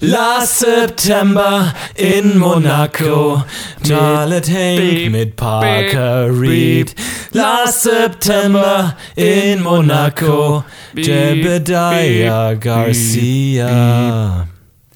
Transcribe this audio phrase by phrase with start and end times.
[0.00, 3.42] Last September in Monaco.
[3.84, 6.94] Charlotte Hank mit Parker Reed.
[7.32, 10.62] Last September in Monaco.
[10.94, 14.46] Jebediah Garcia.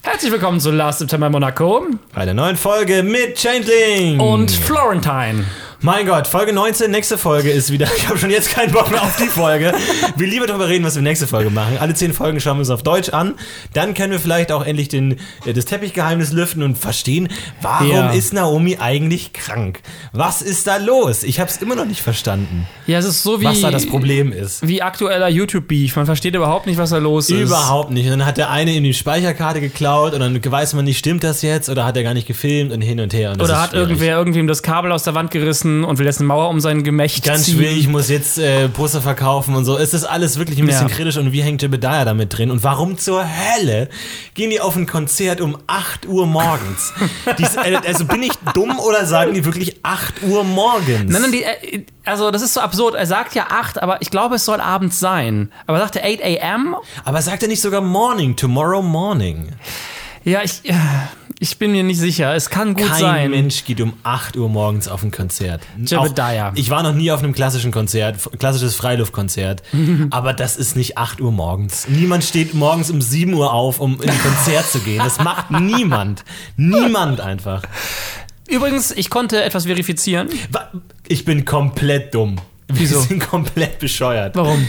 [0.03, 1.85] Herzlich willkommen zu Last September Monaco
[2.15, 4.19] Bei der neuen Folge mit Changeling.
[4.21, 5.43] und Florentine.
[5.85, 7.87] Mein Gott, Folge 19, nächste Folge ist wieder.
[7.97, 9.73] Ich habe schon jetzt keinen Bock mehr auf die Folge.
[10.15, 11.77] Wir lieber darüber reden, was wir nächste Folge machen.
[11.77, 13.33] Alle zehn Folgen schauen wir uns auf Deutsch an.
[13.73, 17.27] Dann können wir vielleicht auch endlich den, äh, das Teppichgeheimnis lüften und verstehen,
[17.61, 18.11] warum Ja.
[18.11, 19.81] ist Naomi eigentlich krank?
[20.13, 21.23] Was ist da los?
[21.23, 23.85] Ich habe es immer noch nicht verstanden, Ja, es ist so wie, was da das
[23.85, 24.65] Problem ist.
[24.65, 25.97] wie aktueller YouTube-Beef.
[25.97, 27.39] Man versteht überhaupt nicht, was da los ist.
[27.49, 28.05] Überhaupt nicht.
[28.05, 31.25] Und dann hat der eine ihm die Speicherkarte geklaut und dann weiß man nicht, stimmt
[31.25, 33.31] das jetzt oder hat er gar nicht gefilmt und hin und her.
[33.33, 36.27] Und Oder hat irgendwer irgendwem das Kabel aus der Wand gerissen und will jetzt eine
[36.27, 37.57] Mauer um sein Gemächt Ganz ziehen.
[37.57, 39.77] schwierig, ich muss jetzt äh, Poster verkaufen und so.
[39.77, 40.93] Es ist alles wirklich ein bisschen Ja.
[40.93, 42.51] kritisch und wie hängt Jebediah damit drin?
[42.51, 43.89] Und warum zur Hölle
[44.33, 46.93] gehen die auf ein Konzert um 8 Uhr morgens?
[47.37, 51.11] Dies, äh, also bin ich dumm oder sagen die wirklich 8 Uhr morgens?
[51.11, 52.95] Nein, nein, die, äh, also das ist so absurd.
[52.95, 55.51] Er sagt ja 8, aber ich glaube, es soll abends sein.
[55.67, 56.75] Aber er sagte 8 a.m.?
[57.05, 59.53] Aber sagt er nicht sogar morning, tomorrow morning?
[60.25, 60.73] Ja, ich, äh,
[61.43, 62.33] ich bin mir nicht sicher.
[62.33, 63.31] Es kann gut Kein sein.
[63.31, 65.61] Mensch geht um 8 Uhr morgens auf ein Konzert.
[65.77, 66.51] Jebediah.
[66.51, 69.61] Auch, ich war noch nie auf einem klassischen Konzert, klassisches Freiluftkonzert,
[70.09, 71.89] aber das ist nicht 8 Uhr morgens.
[71.89, 74.99] Niemand steht morgens um 7 Uhr auf, um in ein Konzert zu gehen.
[74.99, 76.23] Das macht niemand.
[76.55, 77.63] Niemand einfach.
[78.47, 80.29] Übrigens, ich konnte etwas verifizieren.
[81.09, 82.37] Ich bin komplett dumm.
[82.69, 82.95] Wieso?
[82.95, 84.37] Wir sind komplett bescheuert.
[84.37, 84.65] Warum?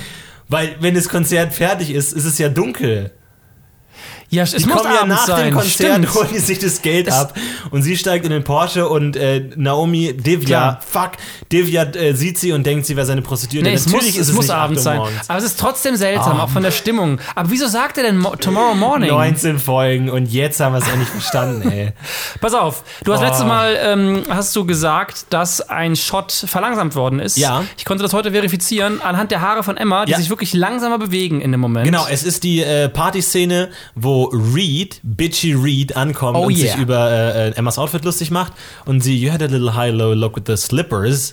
[0.48, 3.12] Weil, wenn das Konzert fertig ist, ist es ja dunkel.
[4.34, 5.46] Ja, es Die muss kommen ja nach sein.
[5.46, 6.14] dem Konzert, Stimmt.
[6.14, 7.34] holen die sich das Geld Es- ab
[7.70, 10.80] und sie steigt in den Porsche und äh, Naomi, Divya, Klar.
[10.86, 11.12] fuck,
[11.52, 13.68] Divya äh, sieht sie und denkt, sie wäre seine Prostituierte.
[13.68, 14.96] Nee, es muss, Natürlich ist es muss nicht 8 abends sein.
[14.98, 15.28] morgens.
[15.30, 16.42] Aber es ist trotzdem seltsam, Oh.
[16.42, 17.18] auch von der Stimmung.
[17.34, 19.10] Aber wieso sagt er denn mo Tomorrow Morning?
[19.10, 21.92] 19 Folgen und jetzt haben wir es endlich verstanden, ey.
[22.40, 23.24] Pass auf, du hast Oh.
[23.24, 27.36] letztes Mal ähm, hast du gesagt, dass ein Shot verlangsamt worden ist.
[27.36, 27.64] Ja.
[27.77, 30.18] Ich konnte das heute verifizieren anhand der Haare von Emma, die Ja.
[30.18, 31.84] sich wirklich langsamer bewegen in dem Moment.
[31.86, 36.73] Genau, es ist die äh, Partyszene, wo Reed, Bitchy Reed, ankommt Oh und yeah.
[36.73, 38.52] sich über äh, äh, Emmas Outfit lustig macht.
[38.85, 41.33] Und sie, you had a little high-low look with the slippers.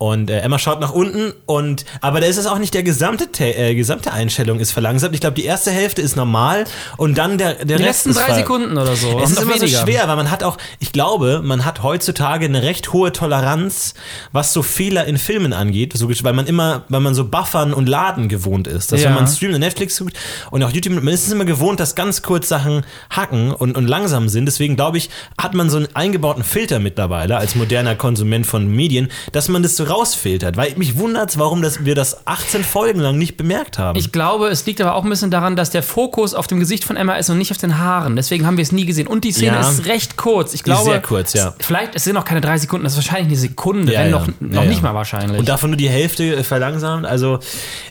[0.00, 3.26] Und äh, Emma schaut nach unten und aber da ist es auch nicht der gesamte
[3.44, 5.14] äh, gesamte Einstellung ist verlangsamt.
[5.14, 6.64] Ich glaube, die erste Hälfte ist normal
[6.96, 9.20] und dann der der Die Rest letzten ist drei Sekunden oder so.
[9.22, 12.62] Es ist immer so schwer, weil man hat auch, ich glaube, man hat heutzutage eine
[12.62, 13.92] recht hohe Toleranz,
[14.32, 17.86] was so Fehler in Filmen angeht, so, weil man immer, weil man so buffern und
[17.86, 18.92] laden gewohnt ist.
[18.92, 19.08] Dass Ja.
[19.10, 20.16] wenn man streamt und Netflix guckt
[20.50, 23.86] und auch YouTube, man ist es immer gewohnt, dass ganz kurz Sachen hacken und, und
[23.86, 24.46] langsam sind.
[24.46, 29.10] Deswegen glaube ich, hat man so einen eingebauten Filter mittlerweile als moderner Konsument von Medien,
[29.32, 30.56] dass man das so rausfiltert.
[30.56, 33.98] Weil mich wundert warum das, wir das 18 Folgen lang nicht bemerkt haben.
[33.98, 36.84] Ich glaube, es liegt aber auch ein bisschen daran, dass der Fokus auf dem Gesicht
[36.84, 38.16] von Emma ist und nicht auf den Haaren.
[38.16, 39.06] Deswegen haben wir es nie gesehen.
[39.06, 39.68] Und die Szene Ja.
[39.68, 40.54] ist recht kurz.
[40.54, 41.54] Ich glaube, sehr kurz, ja.
[41.58, 44.10] es- Vielleicht, es sind noch keine drei Sekunden, das ist wahrscheinlich eine Sekunde, Ja, wenn
[44.10, 44.18] ja.
[44.18, 45.38] noch, noch nicht mal wahrscheinlich.
[45.38, 47.06] Und davon nur die Hälfte äh, verlangsamt.
[47.06, 47.40] Also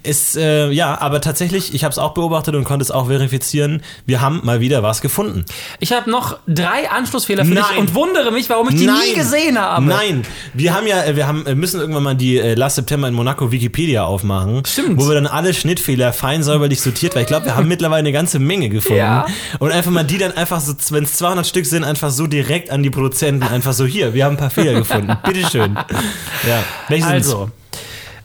[0.04, 3.82] ist, äh, ja, aber tatsächlich, ich habe es auch beobachtet und konnte es auch verifizieren.
[4.06, 5.46] Wir haben mal wieder was gefunden.
[5.80, 7.78] ich habe noch drei Anschlussfehler für dich Nein.
[7.80, 9.86] und wundere mich, warum ich die nie gesehen habe.
[9.86, 10.24] Nein,
[10.54, 13.14] wir haben ja, äh, wir haben, äh, müssen irgendwann mal die äh, Last September in
[13.14, 14.64] Monaco Wikipedia aufmachen.
[14.66, 15.00] Stimmt.
[15.00, 18.12] Wo wir dann alle Schnittfehler fein säuberlich sortiert, weil ich glaube, wir haben mittlerweile eine
[18.12, 19.00] ganze Menge gefunden.
[19.00, 19.26] Ja.
[19.60, 22.70] Und einfach mal die dann einfach so, wenn es 200 Stück sind, einfach so direkt
[22.70, 25.18] an die Produzenten, einfach so hier, wir haben ein paar Fehler gefunden.
[25.26, 25.76] Bitteschön.
[26.48, 26.64] Ja.
[26.88, 27.08] Welche?
[27.08, 27.50] Also,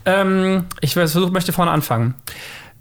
[0.05, 2.13] ähm, ich versuche, möchte vorne anfangen.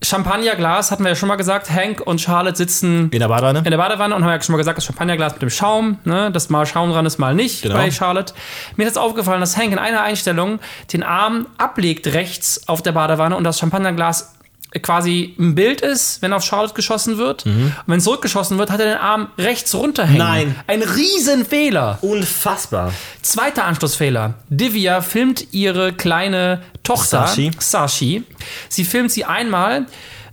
[0.03, 1.71] Champagnerglas hatten wir ja schon mal gesagt.
[1.71, 3.61] Hank und Charlotte sitzen In der Badewanne?
[3.61, 6.31] in der Badewanne und haben ja schon mal gesagt, das Champagnerglas mit dem Schaum, ne,
[6.31, 7.77] das mal Schaum dran ist, mal nicht Genau.
[7.77, 8.35] bei Charlotte.
[8.77, 10.59] Mir ist jetzt aufgefallen, dass Hank in einer Einstellung
[10.93, 14.35] den Arm ablegt rechts auf der Badewanne und das Champagnerglas
[14.83, 17.47] quasi ein Bild ist, wenn auf Charlotte geschossen wird.
[17.47, 20.15] Und wenn zurückgeschossen wird, hat er den Arm rechts runterhängen.
[20.27, 20.33] Mhm.
[20.33, 20.57] Nein.
[20.67, 21.99] Ein Riesenfehler.
[22.03, 22.93] Unfassbar.
[23.23, 24.35] Zweiter Anschlussfehler.
[24.49, 27.51] Divya filmt ihre kleine Tochter, Sashi.
[27.59, 28.25] Sashi.
[28.69, 29.87] Sie filmt sie einmal.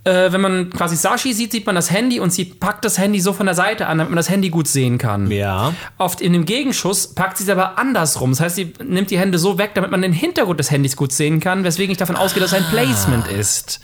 [0.03, 3.19] Äh, wenn man quasi Sashi sieht, sieht man das Handy und sie packt das Handy
[3.19, 5.29] so von der Seite an, damit man das Handy gut sehen kann.
[5.29, 5.75] Ja.
[5.99, 8.31] Oft in dem Gegenschuss packt sie es aber andersrum.
[8.31, 11.11] Das heißt, sie nimmt die Hände so weg, damit man den Hintergrund des Handys gut
[11.11, 13.79] sehen kann, weswegen ich davon ausgehe, dass es ein Placement ist.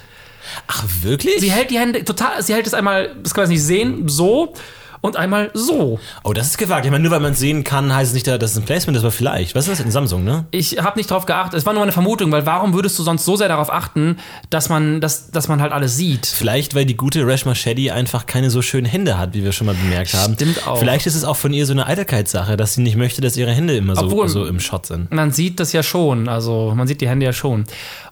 [0.67, 1.39] Ach, wirklich?
[1.39, 4.53] Sie hält die Hände total, sie hält es einmal, das kann man nicht sehen, so
[5.01, 5.99] und einmal so.
[6.23, 6.85] Oh, das ist gewagt.
[6.85, 8.97] Ich meine, nur weil man es sehen kann, heißt es nicht, dass es ein Placement
[8.97, 9.55] ist, aber vielleicht.
[9.55, 10.45] Was ist das in Samsung, ne?
[10.51, 11.59] Ich habe nicht drauf geachtet.
[11.59, 14.17] Es war nur eine Vermutung, weil warum würdest du sonst so sehr darauf achten,
[14.49, 16.25] dass man, dass, dass man halt alles sieht?
[16.25, 19.67] Vielleicht, weil die gute Reshma Shetty einfach keine so schönen Hände hat, wie wir schon
[19.67, 20.33] mal bemerkt haben.
[20.35, 20.77] Stimmt auch.
[20.79, 23.51] Vielleicht ist es auch von ihr so eine Eitelkeitssache, dass sie nicht möchte, dass ihre
[23.51, 25.11] Hände immer so, Obwohl- so im Shot sind.
[25.11, 27.65] Man sieht das ja schon, also man sieht die Hände ja schon.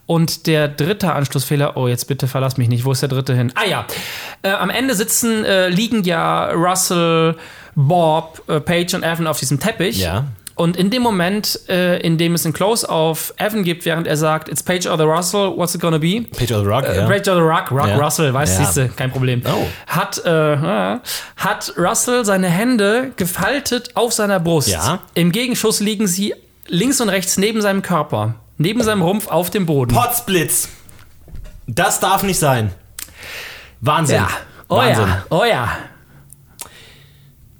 [0.08, 3.52] Und der dritte Anschlussfehler, oh, jetzt bitte verlass mich nicht, wo ist der dritte hin?
[3.56, 3.88] Ah ja,
[4.44, 7.36] äh, am Ende sitzen, äh, liegen ja Russell,
[7.76, 10.00] Bob, äh, Paige und Evan auf diesem Teppich.
[10.00, 10.26] Ja.
[10.58, 14.16] Und in dem Moment, äh, in dem es einen Close auf Evan gibt, während er
[14.16, 16.22] sagt, it's Paige or the Russell, what's it gonna be?
[16.38, 17.06] Page of the Rock, Äh, ja.
[17.08, 17.98] Paige or the Rock, Rock Ja.
[17.98, 18.66] Russell, weißt du, Ja.
[18.66, 19.42] siehste, kein Problem.
[19.46, 19.68] Oh.
[19.88, 21.00] Hat, äh, äh,
[21.36, 24.70] hat Russell seine Hände gefaltet auf seiner Brust.
[24.70, 25.00] Ja.
[25.14, 26.34] Im Gegenschuss liegen sie
[26.68, 29.94] links und rechts neben seinem Körper, neben seinem Rumpf auf dem Boden.
[29.94, 30.70] Potzblitz.
[31.68, 32.72] Das darf nicht sein.
[33.82, 34.16] Wahnsinn.
[34.18, 34.28] ja.
[34.70, 35.08] Oh Wahnsinn.
[35.08, 35.70] ja, oh ja.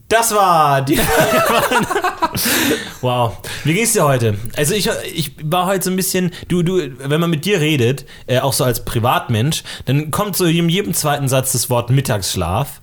[0.08, 1.00] Das war die.
[3.02, 3.38] wow.
[3.64, 4.38] Wie ging's dir heute?
[4.56, 8.06] Also ich, ich war heute so ein bisschen, du, du, wenn man mit dir redet,
[8.28, 12.82] äh, auch so als Privatmensch, dann kommt so in jedem zweiten Satz das Wort Mittagsschlaf.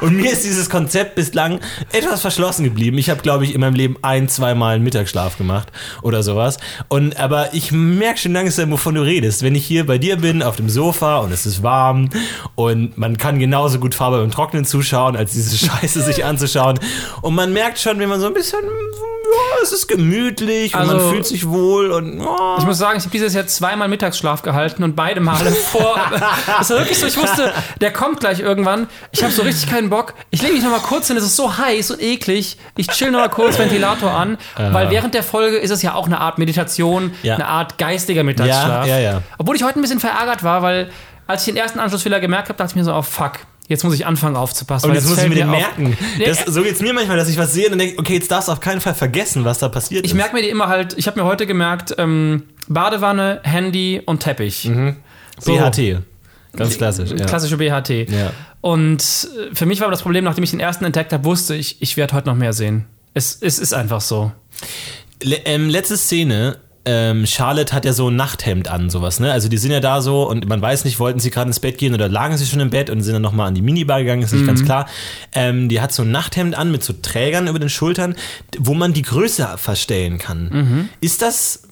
[0.00, 1.60] und, und mir ist dieses Konzept bislang
[1.92, 2.98] etwas verschlossen geblieben.
[2.98, 5.68] Ich habe, glaube ich, in meinem Leben ein, zweimal einen Mittagsschlaf gemacht
[6.02, 6.58] oder sowas.
[6.88, 9.42] Und aber ich merke schon langsam, wovon du redest.
[9.42, 12.10] Wenn ich hier bei dir bin, auf dem Sofa und es ist warm
[12.54, 16.78] und man kann genauso gut Farbe beim Trocknen zuschauen, als diese Scheiße sich anzuschauen.
[17.20, 20.96] Und man merkt schon, wenn man so ein bisschen, ja, es ist gemütlich und Also-
[20.96, 24.42] man fühlt sich wohl und oh, Ich muss sagen, ich habe dieses Jahr zweimal Mittagsschlaf
[24.42, 25.96] gehalten und beide Male vor.
[26.60, 28.88] Es war wirklich so, ich wusste, der kommt gleich irgendwann.
[29.10, 30.14] Ich habe so richtig keinen Bock.
[30.30, 32.58] Ich lege mich noch mal kurz hin, es ist so heiß und eklig.
[32.76, 36.06] Ich chill noch mal kurz Ventilator an, weil während der Folge ist es ja auch
[36.06, 37.34] eine Art Meditation, Ja.
[37.34, 38.86] eine Art geistiger Mittagsschlaf.
[38.86, 39.22] Ja, ja, ja.
[39.38, 40.90] Obwohl ich heute ein bisschen verärgert war, weil
[41.26, 43.32] als ich den ersten Anschlussfehler gemerkt habe, dachte ich mir so, oh fuck,
[43.72, 44.88] jetzt muss ich anfangen aufzupassen.
[44.88, 45.96] Und jetzt muss ich mir den merken.
[46.24, 48.52] Das, so geht's mir manchmal, dass ich was sehe und denke, okay, jetzt darfst du
[48.52, 50.16] auf keinen Fall vergessen, was da passiert Ich ist.
[50.16, 54.70] merke mir die immer halt, ich habe mir heute gemerkt, ähm, Badewanne, Handy und Teppich.
[55.40, 55.56] So.
[55.56, 56.02] BHT.
[56.54, 57.10] Ganz klassisch.
[57.10, 57.24] Ja.
[57.26, 58.10] Klassische BHT.
[58.10, 58.32] Ja.
[58.60, 59.00] Und
[59.50, 61.96] äh, für mich war das Problem, nachdem ich den ersten entdeckt habe, wusste ich, ich
[61.96, 62.86] werde heute noch mehr sehen.
[63.14, 64.32] Es, es ist einfach so.
[65.22, 66.58] Le ähm, letzte Szene.
[66.84, 69.30] Ähm, Charlotte hat ja so ein Nachthemd an, sowas, ne?
[69.30, 71.78] Also die sind ja da so und man weiß nicht, wollten sie gerade ins Bett
[71.78, 74.22] gehen oder lagen sie schon im Bett und sind dann nochmal an die Minibar gegangen,
[74.22, 74.88] ist nicht ganz klar.
[75.32, 78.16] Ähm, die hat so ein Nachthemd an mit so Trägern über den Schultern,
[78.58, 80.90] wo man die Größe verstellen kann.
[81.00, 81.62] Ist das,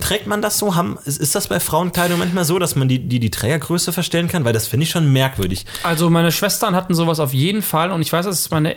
[0.00, 0.76] trägt man das so?
[0.76, 4.28] Haben, ist, ist das bei Frauenkleidung manchmal so, dass man die, die, die Trägergröße verstellen
[4.28, 4.44] kann?
[4.44, 5.66] Weil das finde ich schon merkwürdig.
[5.82, 8.76] Also meine Schwestern hatten sowas auf jeden Fall und ich weiß, dass meine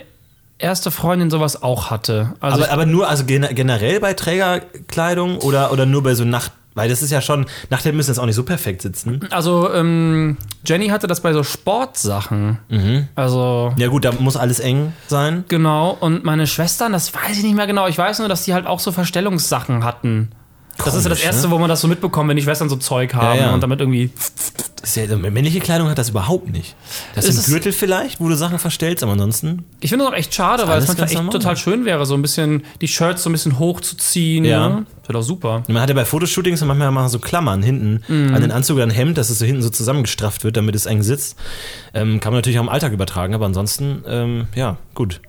[0.58, 2.34] erste Freundin sowas auch hatte.
[2.40, 6.52] Also Aber, aber nur, also gen generell bei Trägerkleidung oder, oder nur bei so Nacht,
[6.74, 9.20] weil das ist ja schon, Nachthemden müssen jetzt auch nicht so perfekt sitzen.
[9.30, 12.58] Also, ähm, Jenny hatte das bei so Sportsachen.
[12.68, 13.08] Mhm.
[13.14, 15.44] Also, Ja gut, da muss alles eng sein.
[15.48, 15.96] genau.
[15.98, 17.86] Und meine Schwestern, das weiß ich nicht mehr genau.
[17.88, 20.30] Ich weiß nur, dass die halt auch so Verstellungssachen hatten.
[20.84, 21.52] Das ist ja das Komisch, Erste, ne?
[21.52, 23.54] wo man das so mitbekommt, wenn die Schwestern so Zeug haben Ja, ja.
[23.54, 24.10] und damit irgendwie.
[24.94, 26.74] Ja, männliche Kleidung hat das überhaupt nicht.
[27.14, 29.64] Das ist ein Gürtel vielleicht, wo du Sachen verstellst, aber ansonsten.
[29.80, 31.32] Ich finde das auch echt schade, weil es manchmal echt normal.
[31.32, 34.44] total schön wäre, so ein bisschen die Shirts so ein bisschen hochzuziehen.
[34.44, 34.68] Ja.
[34.68, 34.86] Ne?
[35.00, 35.62] Das wäre doch super.
[35.68, 38.34] Man hat ja bei Fotoshootings manchmal mal so Klammern hinten Mhm.
[38.34, 40.86] an den Anzug oder ein Hemd, dass es so hinten so zusammengestrafft wird, damit es
[40.86, 41.36] eng sitzt.
[41.92, 45.20] Ähm, kann man natürlich auch im Alltag übertragen, aber ansonsten, ähm, ja, gut.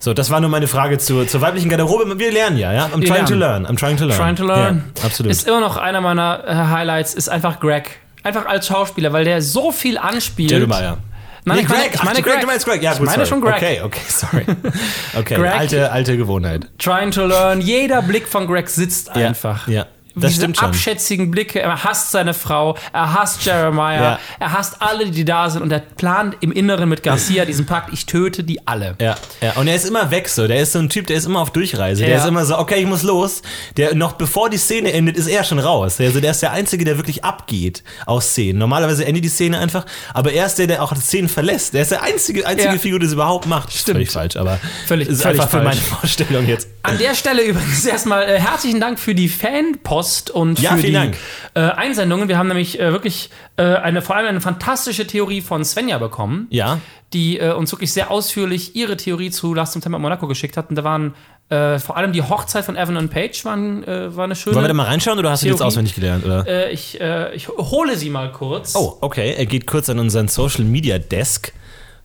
[0.00, 2.18] So, das war nur meine Frage zur, zur weiblichen Garderobe.
[2.18, 2.86] Wir lernen ja, ja?
[2.86, 3.66] I'm trying to learn.
[3.66, 4.16] I'm trying to learn.
[4.18, 4.84] Trying to learn.
[4.96, 5.32] Ja, absolut.
[5.32, 7.98] Ist immer noch einer meiner äh, Highlights, ist einfach Greg.
[8.22, 10.50] Einfach als Schauspieler, weil der so viel anspielt.
[10.52, 10.98] Jeremiah.
[11.44, 11.94] Nein, Nee, ich meine, Greg.
[11.94, 12.32] ich Ach, meine Greg.
[12.34, 12.40] Greg.
[12.42, 12.82] Du meinst Greg.
[12.82, 13.28] Ja, ich gut, meine sorry.
[13.28, 13.56] schon Greg.
[13.56, 14.44] Okay, okay, sorry.
[15.18, 15.52] Okay, Greg.
[15.54, 16.66] alte, alte Gewohnheit.
[16.78, 17.60] Trying to learn.
[17.60, 19.66] Jeder Blick von Greg sitzt Ja, einfach.
[19.66, 19.86] ja.
[20.20, 21.60] Das Diese abschätzigen Blicke.
[21.60, 24.18] Er hasst seine Frau, er hasst Jeremiah, Ja.
[24.40, 27.92] er hasst alle, die da sind und er plant im Inneren mit Garcia diesen Pakt,
[27.92, 28.96] ich töte die alle.
[29.00, 30.46] Ja, ja, und er ist immer weg so.
[30.48, 32.02] Der ist so ein Typ, der ist immer auf Durchreise.
[32.02, 32.18] Der Ja.
[32.22, 33.42] ist immer so, okay, ich muss los.
[33.76, 36.00] Der noch bevor die Szene endet, ist er schon raus.
[36.00, 38.58] Also der ist der Einzige, der wirklich abgeht aus Szenen.
[38.58, 41.74] Normalerweise endet die Szene einfach, aber er ist der, der auch die Szenen verlässt.
[41.74, 42.78] Der ist der einzige, einzige Ja.
[42.78, 43.72] Figur, die es überhaupt macht.
[43.72, 43.96] Stimmt.
[43.96, 45.64] Völlig falsch, aber Völlig- ist völlig einfach für falsch.
[45.68, 46.68] meine Vorstellung jetzt.
[46.88, 50.94] An der Stelle übrigens erstmal äh, herzlichen Dank für die Fanpost und Ja, für die.
[50.94, 52.28] Äh, Einsendungen.
[52.28, 56.46] Wir haben nämlich äh, wirklich äh, eine, vor allem eine fantastische Theorie von Svenja bekommen,
[56.50, 56.80] Ja.
[57.12, 60.70] die äh, uns wirklich sehr ausführlich ihre Theorie zu Last September Monaco geschickt hat.
[60.70, 61.14] Und da waren
[61.50, 64.54] äh, vor allem die Hochzeit von Evan und Paige waren, war eine schöne.
[64.56, 65.68] Wollen wir da mal reinschauen oder hast du die jetzt Theorie.
[65.68, 66.24] auswendig gelernt?
[66.26, 66.70] Oder?
[66.70, 67.00] ich,
[67.34, 68.74] ich hole sie mal kurz.
[68.76, 69.34] Oh, okay.
[69.36, 71.52] Er geht kurz an unseren Social Media Desk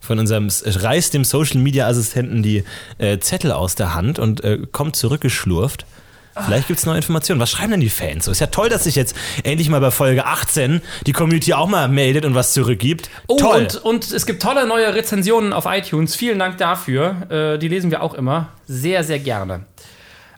[0.04, 2.64] von unserem, reißt dem Social Media Assistenten die
[2.98, 5.86] äh, Zettel aus der Hand und äh, kommt zurückgeschlurft.
[6.42, 7.40] Vielleicht gibt es neue Informationen.
[7.40, 8.24] Was schreiben denn die Fans?
[8.24, 11.68] So ist ja toll, dass sich jetzt endlich mal bei Folge 18 die Community auch
[11.68, 13.08] mal meldet und was zurückgibt.
[13.28, 13.62] Oh, toll.
[13.62, 16.16] Und, und es gibt tolle neue Rezensionen auf iTunes.
[16.16, 17.30] Vielen Dank dafür.
[17.54, 18.48] Äh, die lesen wir auch immer.
[18.66, 19.64] Sehr, sehr gerne.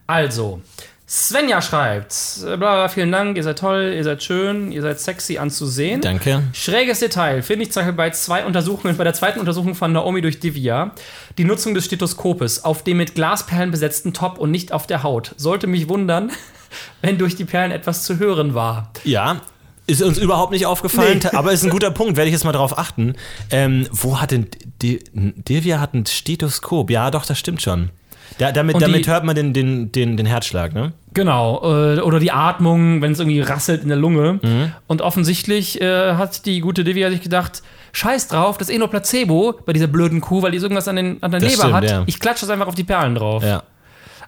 [0.06, 0.60] Also,
[1.08, 4.98] Svenja schreibt: äh, bla, bla, Vielen Dank, ihr seid toll, ihr seid schön, ihr seid
[4.98, 6.00] sexy anzusehen.
[6.00, 6.42] Danke.
[6.52, 10.20] Schräges Detail finde ich zum Beispiel bei zwei Untersuchungen, bei der zweiten Untersuchung von Naomi
[10.20, 10.90] durch Divya,
[11.38, 15.32] die Nutzung des Stethoskopes auf dem mit Glasperlen besetzten Top und nicht auf der Haut.
[15.36, 16.32] Sollte mich wundern,
[17.02, 18.90] wenn durch die Perlen etwas zu hören war.
[19.04, 19.40] Ja,
[19.86, 22.76] Ist uns überhaupt nicht aufgefallen, aber ist ein guter Punkt, werde ich jetzt mal drauf
[22.76, 23.14] achten.
[23.50, 24.48] Ähm, wo hat denn
[24.82, 26.90] De Devia hat ein Stethoskop?
[26.90, 27.90] Ja, doch, das stimmt schon.
[28.38, 30.92] Da, damit, die- damit hört man den, den, den, den Herzschlag, ne?
[31.14, 34.38] Genau, äh, oder die Atmung, wenn es irgendwie rasselt in der Lunge.
[34.42, 34.72] Mhm.
[34.86, 38.88] Und offensichtlich äh, hat die gute Divya sich gedacht, scheiß drauf, das ist eh nur
[38.88, 41.74] Placebo bei dieser blöden Kuh, weil die irgendwas an, den, an der Das Leber stimmt,
[41.74, 41.90] hat.
[41.90, 42.02] ja.
[42.06, 43.42] Ich klatsche das einfach auf die Perlen drauf.
[43.42, 43.62] Ja.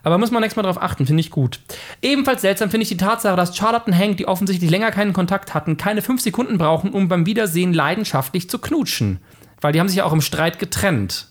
[0.05, 1.61] Aber muss man nächstes Mal drauf achten, finde ich gut.
[2.01, 5.53] Ebenfalls seltsam finde ich die Tatsache, dass Charlotte und Hank, die offensichtlich länger keinen Kontakt
[5.55, 9.19] hatten, keine fünf Sekunden brauchen, um beim Wiedersehen leidenschaftlich zu knutschen.
[9.61, 11.27] Weil die haben sich ja auch im Streit getrennt.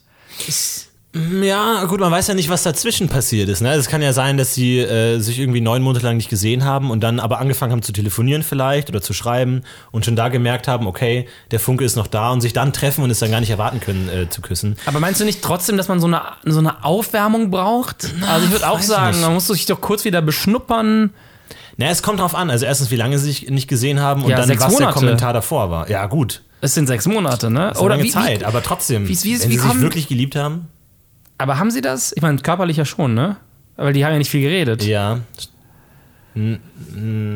[1.41, 3.61] Ja, gut, man weiß ja nicht, was dazwischen passiert ist.
[3.61, 3.73] Ne?
[3.73, 6.91] Es kann ja sein, dass sie äh, sich irgendwie neun Monate lang nicht gesehen haben
[6.91, 10.67] und dann aber angefangen haben zu telefonieren vielleicht oder zu schreiben und schon da gemerkt
[10.67, 13.39] haben, okay, der Funke ist noch da und sich dann treffen und es dann gar
[13.39, 14.77] nicht erwarten können äh, zu küssen.
[14.85, 18.09] Aber meinst du nicht trotzdem, dass man so eine, so eine Aufwärmung braucht?
[18.29, 19.21] also ich würde auch sagen, nicht.
[19.21, 21.11] man muss sich doch kurz wieder beschnuppern.
[21.77, 22.49] Na, es kommt drauf an.
[22.49, 24.93] Also erstens, wie lange sie sich nicht gesehen haben und Ja, dann, was der Monate.
[24.93, 25.89] Kommentar davor war.
[25.89, 26.41] Ja, gut.
[26.59, 27.67] Es sind sechs Monate, ne?
[27.69, 30.35] Das ist eine lange Zeit, aber trotzdem, wie- wie- wenn wie sie sich wirklich geliebt
[30.35, 30.67] haben.
[31.37, 32.13] Aber haben sie das?
[32.15, 33.37] Ich meine, körperlich ja schon, ne?
[33.75, 34.83] Weil die haben ja nicht viel geredet.
[34.83, 35.19] Ja.
[36.35, 36.59] N-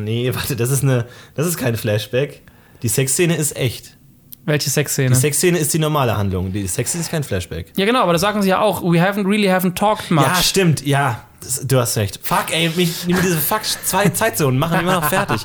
[0.04, 2.42] Nee, warte, das ist eine, das ist kein Flashback.
[2.82, 3.96] Die Sexszene ist echt.
[4.44, 5.10] Welche Sexszene?
[5.10, 6.52] Die Sexszene ist die normale Handlung.
[6.52, 7.72] Die Sexszene ist kein Flashback.
[7.76, 8.82] ja, genau, aber das sagen sie ja auch.
[8.82, 10.24] We haven't really haven't talked much.
[10.24, 11.24] Ja, stimmt, ja.
[11.42, 12.20] Das, du hast recht.
[12.22, 15.42] Fuck, ey, mich, mit diese Fuck zwei Zeitzonen machen immer noch fertig.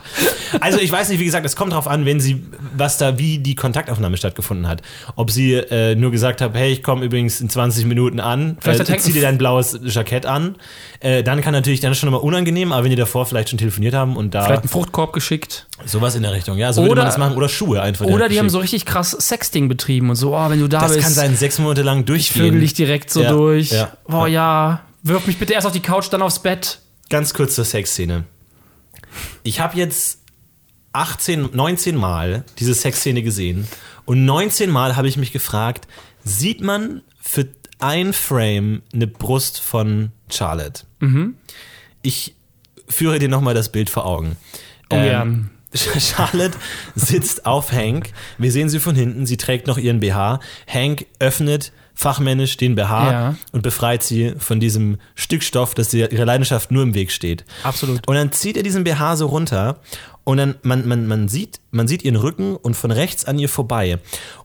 [0.61, 2.43] Also ich weiß nicht, wie gesagt, es kommt drauf an, wenn sie,
[2.75, 4.81] was da, wie die Kontaktaufnahme stattgefunden hat.
[5.15, 8.89] Ob sie äh, nur gesagt hat, hey, ich komme übrigens in 20 Minuten an, Vielleicht
[8.89, 10.55] äh, zieh dir dein blaues Jackett an.
[10.99, 13.59] Äh, dann kann natürlich, dann ist schon immer unangenehm, aber wenn die davor vielleicht schon
[13.59, 15.67] telefoniert haben und da Vielleicht einen Fruchtkorb geschickt.
[15.85, 17.35] sowas in der Richtung, ja, so würde Oder- man das machen.
[17.37, 18.05] Oder Schuhe einfach.
[18.05, 20.93] Oder die haben so richtig krass Sexting betrieben und so, oh, wenn du da Das
[20.93, 22.45] bist, kann sein, sechs Monate lang durchgehen.
[22.45, 23.71] vögel dich direkt so Ja, durch.
[23.71, 26.79] ja, oh ja, wirf mich bitte erst auf die Couch, dann aufs Bett.
[27.09, 28.25] Ganz kurz zur Sexszene.
[29.43, 30.19] Ich habe jetzt
[30.93, 33.67] 18, 19 Mal diese Sexszene gesehen
[34.05, 35.87] und 19 Mal habe ich mich gefragt,
[36.23, 37.47] sieht man für
[37.79, 40.83] ein Frame eine Brust von Charlotte?
[42.01, 42.35] Ich
[42.87, 44.37] führe dir nochmal das Bild vor Augen.
[44.89, 45.49] Ungern.
[45.73, 46.57] Ähm, Charlotte
[46.95, 48.11] sitzt auf Hank.
[48.37, 49.25] Wir sehen sie von hinten.
[49.25, 50.39] Sie trägt noch ihren BH.
[50.67, 53.35] Hank öffnet fachmännisch den BH Ja.
[53.51, 57.43] und befreit sie von diesem Stück Stoff, das ihr- ihrer Leidenschaft nur im Weg steht.
[57.63, 58.07] Absolut.
[58.07, 59.79] Und dann zieht er diesen BH so runter
[60.23, 63.49] und dann man, man, man, sieht, man sieht ihren Rücken und von rechts an ihr
[63.49, 63.97] vorbei.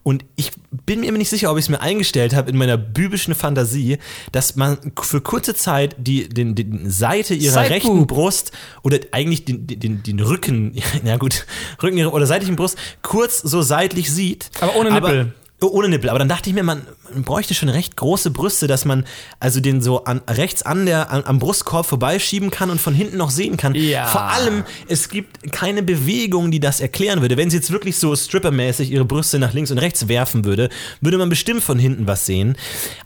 [0.02, 0.52] Und ich
[0.86, 3.98] bin mir immer nicht sicher, ob ich es mir eingestellt habe in meiner bübischen Fantasie,
[4.30, 8.08] dass man für kurze Zeit die den, den Seite ihrer Side rechten boob.
[8.08, 11.44] Brust oder eigentlich den, den, den Rücken, ja gut,
[11.82, 14.50] Rücken ihrer- oder seitlichen Brust kurz so seitlich sieht.
[14.60, 15.32] Aber ohne Nippel.
[15.34, 18.66] Oh, Ohne Nippel, aber dann dachte ich mir, man, man bräuchte schon recht große Brüste,
[18.66, 19.04] dass man
[19.40, 23.16] also den so an, rechts an der, an, am Brustkorb vorbeischieben kann und von hinten
[23.16, 23.74] noch sehen kann.
[23.74, 24.06] Ja.
[24.06, 27.36] Vor allem, es gibt keine Bewegung, die das erklären würde.
[27.36, 30.68] Wenn sie jetzt wirklich so strippermäßig ihre Brüste nach links und rechts werfen würde,
[31.00, 32.56] würde man bestimmt von hinten was sehen.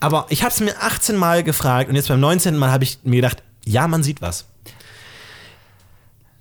[0.00, 2.56] Aber ich habe es mir 18 Mal gefragt und jetzt beim 19.
[2.56, 4.46] Mal habe ich mir gedacht, ja, man sieht was.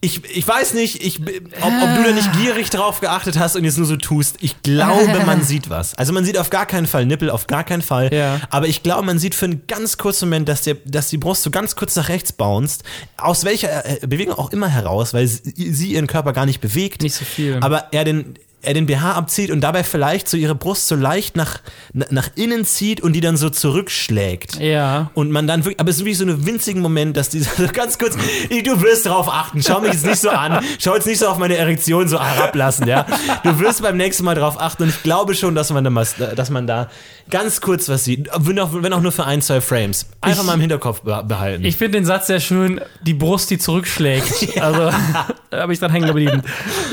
[0.06, 3.64] Ich, ich weiß nicht, ich, ob, ob du da nicht gierig drauf geachtet hast und
[3.64, 4.38] jetzt nur so tust.
[4.40, 5.96] Ich glaube, man sieht was.
[5.96, 8.14] Also man sieht auf gar keinen Fall Nippel, auf gar keinen Fall.
[8.14, 8.40] Ja.
[8.52, 11.42] Aber ich glaube, man sieht für einen ganz kurzen Moment, dass, der, dass die Brust
[11.42, 12.84] so ganz kurz nach rechts bounced.
[13.18, 17.02] Aus welcher äh, Bewegung auch immer heraus, weil sie, sie ihren Körper gar nicht bewegt.
[17.02, 17.58] Nicht so viel.
[17.62, 18.36] Aber er den,
[18.66, 21.60] er den BH abzieht und dabei vielleicht so ihre Brust so leicht nach,
[21.94, 24.56] na- nach innen zieht und die dann so zurückschlägt.
[24.60, 25.12] Ja.
[25.14, 27.68] Und man dann wirklich, aber es ist wirklich so ein winzigen Moment, dass dieser so
[27.72, 31.20] ganz kurz, du wirst drauf achten, schau mich jetzt nicht so an, schau jetzt nicht
[31.20, 33.06] so auf meine Erektion so herablassen, ja.
[33.44, 35.90] Du wirst beim nächsten Mal drauf achten und ich glaube schon, dass man da,
[36.36, 36.90] dass man da
[37.30, 40.08] ganz kurz was sieht, wenn auch, wenn auch nur für ein, zwei Frames.
[40.22, 41.66] Einfach Ich- mal im Hinterkopf be- behalten.
[41.66, 44.58] Ich finde den Satz sehr schön, die Brust, die zurückschlägt.
[44.62, 44.92] Also,
[45.50, 46.42] da habe ich dann hängen geblieben.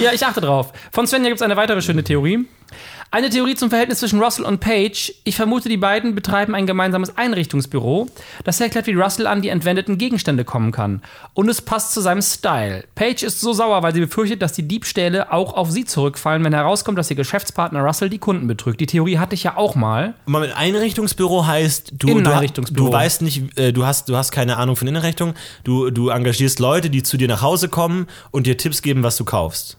[0.01, 0.73] Ja, ich achte drauf.
[0.93, 2.47] Von Svenja gibt es eine weitere schöne Theorie.
[3.14, 5.12] Eine Theorie zum Verhältnis zwischen Russell und Page.
[5.25, 8.09] Ich vermute, die beiden betreiben ein gemeinsames Einrichtungsbüro.
[8.42, 11.02] Das erklärt, wie Russell an die entwendeten Gegenstände kommen kann.
[11.35, 12.85] Und es passt zu seinem Style.
[12.95, 16.54] Page ist so sauer, weil sie befürchtet, dass die Diebstähle auch auf sie zurückfallen, wenn
[16.54, 18.81] herauskommt, dass ihr Geschäftspartner Russell die Kunden betrügt.
[18.81, 20.14] Die Theorie hatte ich ja auch mal.
[20.25, 22.87] Mal mit Einrichtungsbüro heißt, du, du, Inneneinrichtungsbüro.
[22.87, 26.61] du weißt nicht, äh, du hast, du hast keine Ahnung von Innenrichtung, du, du engagierst
[26.61, 29.76] Leute, die zu dir nach Hause kommen und dir Tipps geben, was du kaufst.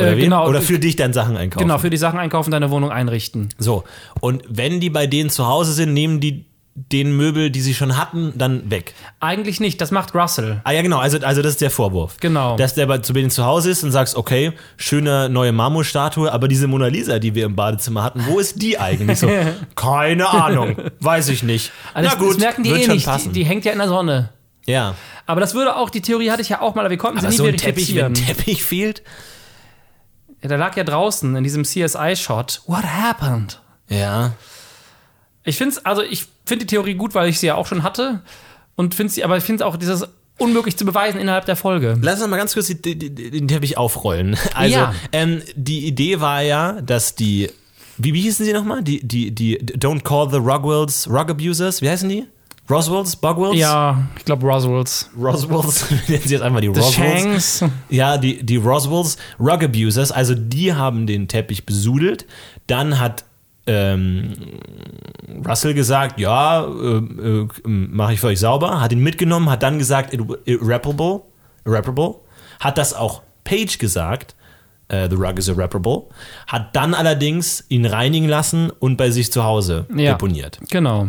[0.00, 0.48] Oder, Äh, genau.
[0.48, 1.66] Oder für dich dann Sachen einkaufen.
[1.66, 3.48] Genau, für die Sachen einkaufen, deine Wohnung einrichten.
[3.58, 3.84] So,
[4.20, 7.96] und wenn die bei denen zu Hause sind, nehmen die den Möbel, die sie schon
[7.96, 8.94] hatten, dann weg.
[9.18, 10.60] Eigentlich nicht, das macht Russell.
[10.64, 12.16] Ah ja, genau, also, also das ist der Vorwurf.
[12.20, 12.56] Genau.
[12.56, 16.48] Dass der bei, zu denen zu Hause ist und sagst, okay, schöne neue Marmorstatue, aber
[16.48, 19.18] diese Mona Lisa, die wir im Badezimmer hatten, wo ist die eigentlich?
[19.18, 19.28] So,
[19.74, 21.72] keine Ahnung, weiß ich nicht.
[21.92, 22.92] Also das, das merken die eh nicht.
[22.92, 23.32] Die, passen.
[23.32, 24.30] die hängt ja in der Sonne.
[24.66, 24.94] ja.
[25.26, 27.30] Aber das würde auch, die Theorie hatte ich ja auch mal, aber wir konnten Aber
[27.30, 28.36] sie so nie ein Teppich, wenn verifizieren.
[28.36, 29.02] Teppich fehlt,
[30.42, 32.62] Ja, der lag ja draußen in diesem CSI-Shot.
[32.66, 33.60] What happened?
[33.88, 34.32] Ja.
[35.44, 38.20] Ich finde also ich finde die Theorie gut, weil ich sie ja auch schon hatte.
[38.76, 40.06] Und finde sie, aber ich finde auch dieses
[40.38, 41.98] unmöglich zu beweisen innerhalb der Folge.
[42.00, 44.36] Lass uns mal ganz kurz die- die- die- den Teppich aufrollen.
[44.54, 44.94] Also, Ja.
[45.12, 47.50] ähm, die Idee war ja, dass die,
[47.98, 48.82] wie, wie hießen sie nochmal?
[48.82, 52.26] Die, die, die, Don't Call the Rogwells Rug Abusers, wie heißen die?
[52.70, 53.16] Roswells?
[53.16, 53.56] Bogwells?
[53.56, 55.10] Ja, ich glaube Roswells.
[55.18, 57.22] Roswells, nennen sie jetzt einfach die The Roswells.
[57.58, 57.64] Shanks.
[57.88, 62.26] Ja, die, die Roswells Rug Abusers, also die haben den Teppich besudelt.
[62.66, 63.24] Dann hat
[63.66, 64.32] ähm,
[65.46, 69.78] Russell gesagt, ja, äh, äh, mache ich für euch sauber, hat ihn mitgenommen, hat dann
[69.78, 71.22] gesagt, "Ir- irreparable,
[71.64, 72.16] irreparable,
[72.58, 74.34] hat das auch Page gesagt,
[74.88, 76.04] äh, the rug is irreparable,
[76.46, 80.12] hat dann allerdings ihn reinigen lassen und bei sich zu Hause Ja.
[80.12, 80.58] deponiert.
[80.70, 81.08] Genau.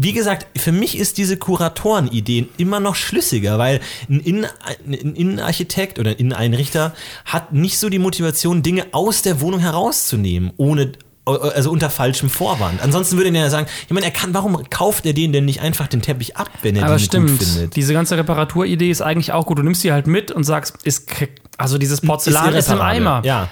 [0.00, 4.46] Wie gesagt, für mich ist diese Kuratorenideen immer noch schlüssiger, weil ein, Innen,
[4.86, 10.52] ein Innenarchitekt oder ein Inneneinrichter hat nicht so die Motivation, Dinge aus der Wohnung herauszunehmen,
[10.56, 10.92] ohne
[11.24, 12.80] also unter falschem Vorwand.
[12.80, 15.60] Ansonsten würde er ja sagen, ich meine, er kann, warum kauft er den denn nicht
[15.62, 17.76] einfach den Teppich ab, wenn er Aber den stimmt, gut findet?
[17.76, 19.58] diese ganze Reparaturidee ist eigentlich auch gut.
[19.58, 21.10] Du nimmst die halt mit und sagst, ist,
[21.56, 22.96] also dieses Porzellan ist, im irreparabel.
[22.96, 23.22] Eimer.
[23.24, 23.48] Ja.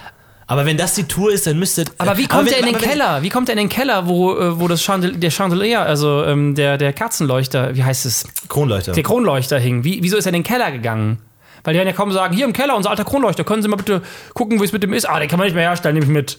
[0.48, 1.86] Aber wenn das die Tour ist, dann müsste.
[1.98, 3.22] Aber wie kommt wenn- er in den aber Keller?
[3.22, 6.54] Wie kommt er in den Keller, wo, äh, wo das Chandel der Chandelier, also ähm,
[6.54, 8.24] der, der Kerzenleuchter, wie heißt es?
[8.48, 8.92] Kronleuchter.
[8.92, 9.82] Der Kronleuchter hing.
[9.82, 11.18] Wie, wieso ist er in den Keller gegangen?
[11.64, 13.74] Weil die werden ja kaum sagen, hier im Keller, unser alter Kronleuchter, können Sie mal
[13.76, 14.02] bitte
[14.34, 15.04] gucken, wie es mit dem ist?
[15.08, 16.38] Ah, den kann man nicht mehr herstellen, nehme ich mit.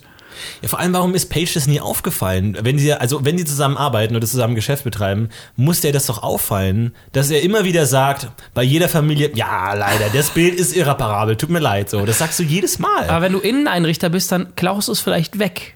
[0.62, 2.58] Ja, vor allem, warum ist Page das nie aufgefallen?
[2.62, 6.24] Wenn sie, also wenn die zusammen arbeiten oder zusammen Geschäft betreiben, muss der das doch
[6.24, 11.36] auffallen, dass er immer wieder sagt, bei jeder Familie, ja, leider, das Bild ist irreparabel,
[11.38, 12.06] tut mir leid, so.
[12.06, 13.10] Das sagst du jedes Mal.
[13.10, 15.75] Aber wenn du Inneneinrichter bist, dann klaust du es vielleicht weg.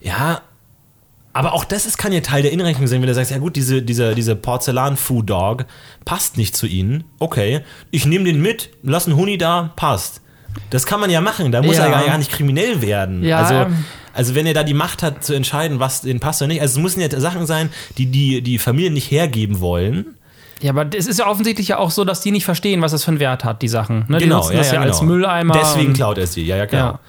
[0.00, 0.42] ja.
[1.36, 3.56] Aber auch das ist, kann ja Teil der Innenrechnung sein, wenn du sagst, ja gut,
[3.56, 5.66] diese, dieser, dieser Porzellan-Food-Dog
[6.04, 7.02] passt nicht zu ihnen.
[7.18, 10.20] Okay, ich nehme den mit, lass einen Huni da, passt.
[10.70, 11.84] Das kann man ja machen, da muss Ja.
[11.86, 13.22] er gar- gar nicht kriminell werden.
[13.24, 13.84] Ja, also, ähm.
[14.12, 16.60] also wenn er da die Macht hat zu entscheiden, was denen passt oder nicht.
[16.60, 20.16] Also es müssen ja Sachen sein, die die, die Familien nicht hergeben wollen.
[20.60, 23.04] Ja, aber es ist ja offensichtlich ja auch so, dass die nicht verstehen, was das
[23.04, 24.04] für einen Wert hat, die Sachen.
[24.08, 24.18] Ne?
[24.18, 25.12] Die Genau, nutzen ja, das ja, ja, als genau.
[25.12, 25.54] Mülleimer.
[25.54, 26.92] Deswegen klaut er sie, ja, ja, klar.
[26.94, 27.00] Ja.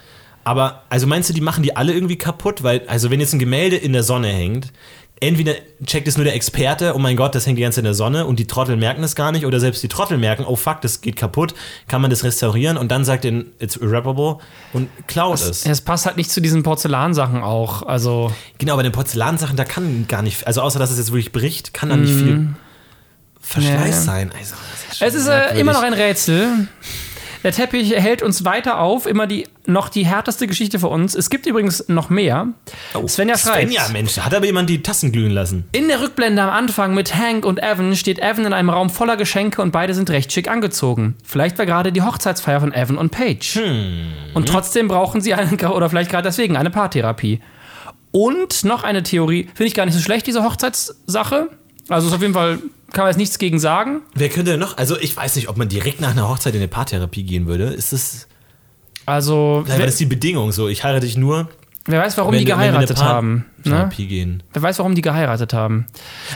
[0.43, 2.63] Aber, also meinst du, die machen die alle irgendwie kaputt?
[2.63, 4.71] Weil, also wenn jetzt ein Gemälde in der Sonne hängt,
[5.21, 5.53] entweder
[5.85, 7.93] checkt es nur der Experte, oh mein Gott, das hängt die ganze Zeit in der
[7.93, 10.81] Sonne und die Trottel merken es gar nicht, oder selbst die Trottel merken, oh fuck,
[10.81, 11.53] das geht kaputt,
[11.87, 14.37] kann man das restaurieren und dann sagt er, it's irreparable
[14.73, 15.65] und klaut es.
[15.65, 17.83] Es passt halt nicht zu diesen Porzellansachen auch.
[17.83, 21.31] Also, Genau, bei den Porzellansachen, da kann gar nicht, also außer dass es jetzt wirklich
[21.31, 22.49] bricht, kann da nicht viel
[23.41, 23.85] Verschleiß Mhm.
[23.91, 23.91] Ja.
[24.01, 24.31] sein.
[24.37, 24.55] Also,
[24.97, 26.67] schon es ist äh, immer noch ein Rätsel.
[27.45, 31.13] Der Teppich hält uns weiter auf, immer die noch die härteste Geschichte für uns.
[31.13, 32.47] Es gibt übrigens noch mehr.
[32.95, 33.71] Oh, Svenja schreibt.
[33.71, 35.65] Svenja, Mensch, hat aber jemand die Tassen glühen lassen.
[35.71, 39.15] In der Rückblende am Anfang mit Hank und Evan steht Evan in einem Raum voller
[39.15, 41.17] Geschenke und beide sind recht schick angezogen.
[41.23, 43.61] Vielleicht war gerade die Hochzeitsfeier von Evan und Paige.
[44.33, 47.41] Und trotzdem brauchen sie eine, oder vielleicht gerade deswegen, eine Paartherapie.
[48.09, 51.49] Und noch eine Theorie, finde ich gar nicht so schlecht, diese Hochzeitssache.
[51.89, 52.57] Also ist auf jeden Fall,
[52.95, 54.01] kann man jetzt nichts gegen sagen.
[54.15, 54.77] Wer könnte denn noch?
[54.77, 57.65] Also ich weiß nicht, ob man direkt nach einer Hochzeit in eine Paartherapie gehen würde.
[57.65, 58.27] Ist das,
[59.05, 60.67] Also, war wer, das die Bedingung so?
[60.67, 61.49] Ich heirate dich nur,
[61.85, 63.45] wer weiß, warum wenn, die geheiratet haben.
[63.63, 63.89] Ne?
[63.95, 64.41] Gehen.
[64.53, 65.87] Wer weiß, warum die geheiratet haben.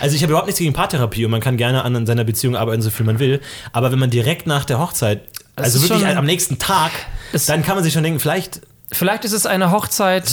[0.01, 2.81] Also ich habe überhaupt nichts gegen Paartherapie und man kann gerne an seiner Beziehung arbeiten,
[2.81, 3.39] so viel man will.
[3.71, 5.21] Aber wenn man direkt nach der Hochzeit,
[5.55, 6.91] also ist wirklich schon- am nächsten Tag,
[7.31, 10.25] Das- dann kann man sich schon denken, vielleicht, Vielleicht ist es eine Hochzeit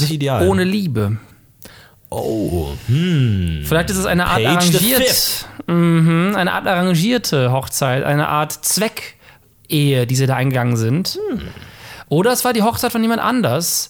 [0.42, 1.18] ohne Liebe.
[2.08, 3.62] oh, hm.
[3.64, 5.46] Vielleicht ist es eine Art Page arrangiert.
[5.66, 11.18] Mhm, eine Art arrangierte Hochzeit, eine Art Zweckehe, die sie da eingegangen sind.
[12.08, 13.88] Oder es war die Hochzeit von jemand anders.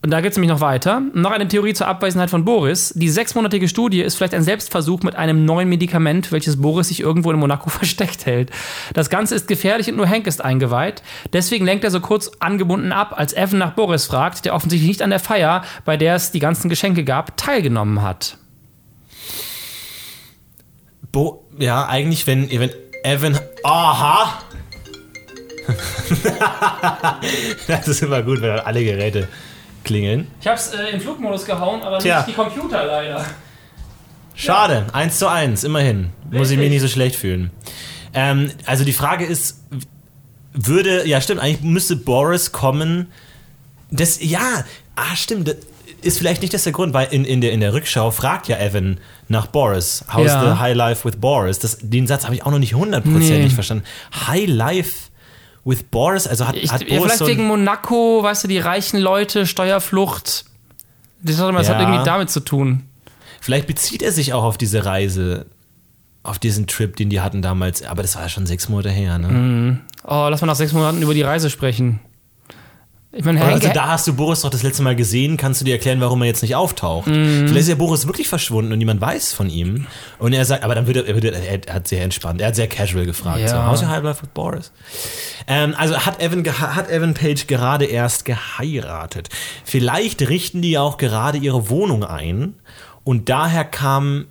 [0.00, 1.02] Und da geht es nämlich noch weiter.
[1.12, 2.94] Noch eine Theorie zur Abwesenheit von Boris.
[2.94, 7.32] Die sechsmonatige Studie ist vielleicht ein Selbstversuch mit einem neuen Medikament, welches Boris sich irgendwo
[7.32, 8.50] in Monaco versteckt hält.
[8.94, 11.02] Das Ganze ist gefährlich und nur Hank ist eingeweiht.
[11.32, 15.02] Deswegen lenkt er so kurz angebunden ab, als Evan nach Boris fragt, der offensichtlich nicht
[15.02, 18.38] an der Feier, bei der es die ganzen Geschenke gab, teilgenommen hat.
[21.12, 22.70] Bo ja, eigentlich, wenn, wenn
[23.02, 23.38] Evan.
[23.64, 24.42] Aha!
[27.66, 29.28] das ist immer gut, wenn dann alle Geräte
[29.84, 30.28] klingeln.
[30.40, 32.18] Ich hab's äh, in Flugmodus gehauen, aber Tja.
[32.18, 33.24] nicht die Computer leider.
[34.34, 36.10] Schade, eins zu eins, immerhin.
[36.30, 37.50] Muss ich mich nicht so schlecht fühlen.
[38.14, 39.64] Ähm, also die Frage ist,
[40.52, 43.10] würde, ja stimmt, eigentlich müsste Boris kommen.
[43.90, 44.64] Das, ja,
[44.96, 45.56] ah stimmt, das
[46.02, 48.58] ist vielleicht nicht das der Grund, weil in, in, der, in der Rückschau fragt ja
[48.58, 48.98] Evan
[49.28, 50.04] nach Boris.
[50.14, 50.44] How's Ja.
[50.54, 51.58] the high life with Boris?
[51.58, 53.48] Das, den Satz habe ich auch noch nicht hundertprozentig Nee.
[53.50, 53.84] verstanden.
[54.26, 55.08] High life
[55.64, 56.26] with Boris?
[56.26, 59.46] Also hat, Ich, hat ja, Boris vielleicht so wegen Monaco, weißt du, die reichen Leute,
[59.46, 60.44] Steuerflucht.
[61.22, 61.88] Das hat, das hat Ja.
[61.88, 62.84] irgendwie damit zu tun.
[63.40, 65.46] Vielleicht bezieht er sich auch auf diese Reise,
[66.22, 67.82] auf diesen Trip, den die hatten damals.
[67.82, 69.80] Aber das war ja schon sechs Monate her, ne?
[70.04, 72.00] Oh, lass mal nach sechs Monaten über die Reise sprechen.
[73.10, 75.72] Ich meine, also da hast du Boris doch das letzte Mal gesehen, kannst du dir
[75.72, 77.06] erklären, warum er jetzt nicht auftaucht.
[77.06, 79.86] Vielleicht ist ja Boris wirklich verschwunden und niemand weiß von ihm.
[80.18, 82.56] Und er sagt, aber dann wird er, er, wird, er hat sehr entspannt, er hat
[82.56, 83.40] sehr casual gefragt.
[83.40, 83.48] Ja.
[83.48, 84.72] So, how's your high life with Boris?
[85.46, 89.30] Ähm, also hat Evan, hat Evan Page gerade erst geheiratet.
[89.64, 92.56] Vielleicht richten die ja auch gerade ihre Wohnung ein
[93.04, 94.26] und daher kam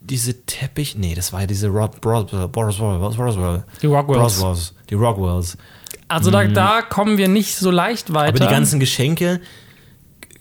[0.00, 3.64] diese Teppich, nee, das war ja diese Rob, Bros, Boris, Boris, Roswell.
[3.82, 4.40] Die Rockwells.
[4.40, 5.56] Roswells, die Rockwells.
[6.10, 8.28] Also da, da kommen wir nicht so leicht weiter.
[8.28, 9.40] Aber die ganzen Geschenke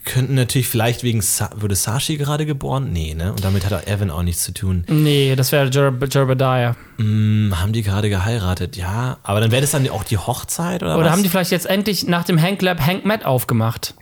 [0.06, 2.92] könnten natürlich vielleicht wegen, Sa wurde Sashi gerade geboren?
[2.92, 3.32] Nee, ne?
[3.32, 4.84] Und damit hat auch Evan auch nichts zu tun.
[4.88, 6.76] Nee, das wäre Jer Jerbediah.
[6.98, 8.76] Hm, haben die gerade geheiratet?
[8.76, 11.12] Ja, aber dann wäre das dann auch die Hochzeit oder, Oder was?
[11.12, 13.94] haben die vielleicht jetzt endlich nach dem Hank Lab Hank Matt aufgemacht?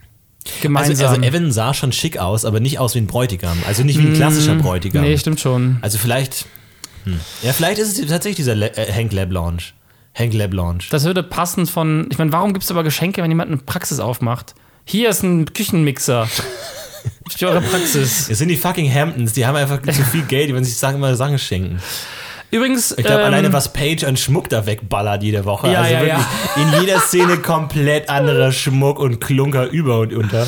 [0.62, 0.92] Gemeinsam.
[0.92, 3.58] also, also Evan sah schon schick aus, aber nicht aus wie ein Bräutigam.
[3.66, 5.02] Also nicht wie ein klassischer Bräutigam.
[5.02, 5.76] nee, stimmt schon.
[5.82, 6.46] Also vielleicht,
[7.04, 7.20] hm.
[7.42, 9.62] ja, vielleicht ist es tatsächlich dieser Le äh, Hank Lab Lounge.
[10.18, 10.84] Hank Lab Lounge.
[10.90, 12.08] Das würde passen von.
[12.10, 14.54] Ich meine, warum gibt es aber Geschenke, wenn jemand eine Praxis aufmacht?
[14.84, 16.28] Hier ist ein Küchenmixer.
[17.36, 18.28] Für eure Praxis.
[18.28, 20.96] Es sind die fucking Hamptons, die haben einfach zu viel Geld, die wollen sich Sachen,
[20.96, 21.80] immer Sachen schenken.
[22.50, 22.92] Übrigens.
[22.96, 25.70] Ich glaube, ähm, alleine was Page an Schmuck da wegballert jede Woche.
[25.70, 26.26] Ja, also ja, wirklich
[26.56, 30.46] in jeder Szene komplett anderer Schmuck und Klunker über und unter.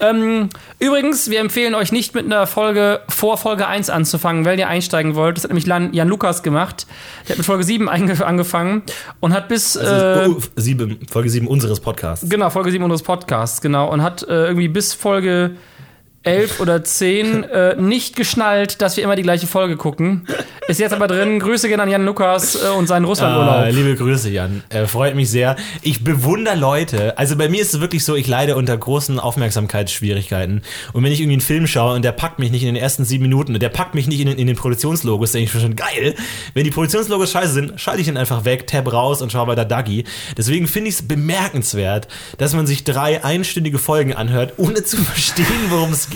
[0.00, 4.68] Ähm, übrigens, wir empfehlen euch nicht mit einer Folge vor Folge 1 anzufangen, weil ihr
[4.68, 5.36] einsteigen wollt.
[5.36, 6.86] Das hat nämlich Jan Lukas gemacht.
[7.24, 8.82] Der hat mit Folge 7 einge- angefangen
[9.20, 9.76] und hat bis.
[9.76, 12.28] Also, äh, sieben, Folge 7 unseres Podcasts.
[12.28, 13.90] Genau, Folge 7 unseres Podcasts, genau.
[13.92, 15.56] Und hat äh, irgendwie bis Folge
[16.26, 20.26] 11 oder 10 äh, nicht geschnallt, dass wir immer die gleiche Folge gucken.
[20.68, 21.38] Ist jetzt aber drin.
[21.38, 23.72] Grüße gehen an Jan Lukas äh, und seinen Ah, Russlandurlaub.
[23.72, 24.62] liebe Grüße, Jan.
[24.68, 25.56] Äh, freut mich sehr.
[25.82, 27.16] Ich bewundere Leute.
[27.18, 30.62] Also bei mir ist es wirklich so, ich leide unter großen Aufmerksamkeitsschwierigkeiten.
[30.92, 33.04] Und wenn ich irgendwie einen Film schaue und der packt mich nicht in den ersten
[33.04, 35.76] sieben Minuten und der packt mich nicht in den, in den Produktionslogos, denke ich schon
[35.76, 36.14] geil.
[36.54, 39.54] Wenn die Produktionslogos scheiße sind, schalte ich ihn einfach weg, tab raus und schaue bei
[39.54, 40.04] der Dagi.
[40.36, 42.08] Deswegen finde ich es bemerkenswert,
[42.38, 46.15] dass man sich drei einstündige Folgen anhört, ohne zu verstehen, worum es geht.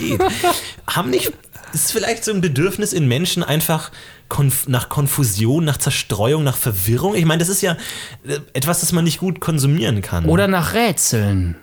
[0.87, 1.31] Haben nicht,
[1.73, 3.91] ist vielleicht so ein Bedürfnis in Menschen einfach
[4.27, 7.15] konf nach Konfusion, nach Zerstreuung, nach Verwirrung?
[7.15, 7.77] Ich meine, das ist ja
[8.27, 10.25] äh, etwas, das man nicht gut konsumieren kann.
[10.25, 11.55] Oder nach Rätseln.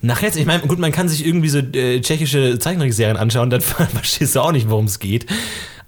[0.00, 3.60] Nach jetzt, ich meine, gut, man kann sich irgendwie so äh, tschechische Zeichentrickserien anschauen, dann
[3.94, 5.26] verstehst du auch nicht, worum es geht.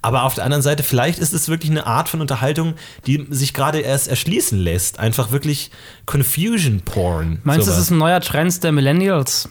[0.01, 3.53] Aber auf der anderen Seite, vielleicht ist es wirklich eine Art von Unterhaltung, die sich
[3.53, 4.97] gerade erst erschließen lässt.
[4.99, 5.71] Einfach wirklich
[6.05, 7.39] Confusion Porn.
[7.43, 9.49] Meinst du, das ist ein neuer Trend der Millennials?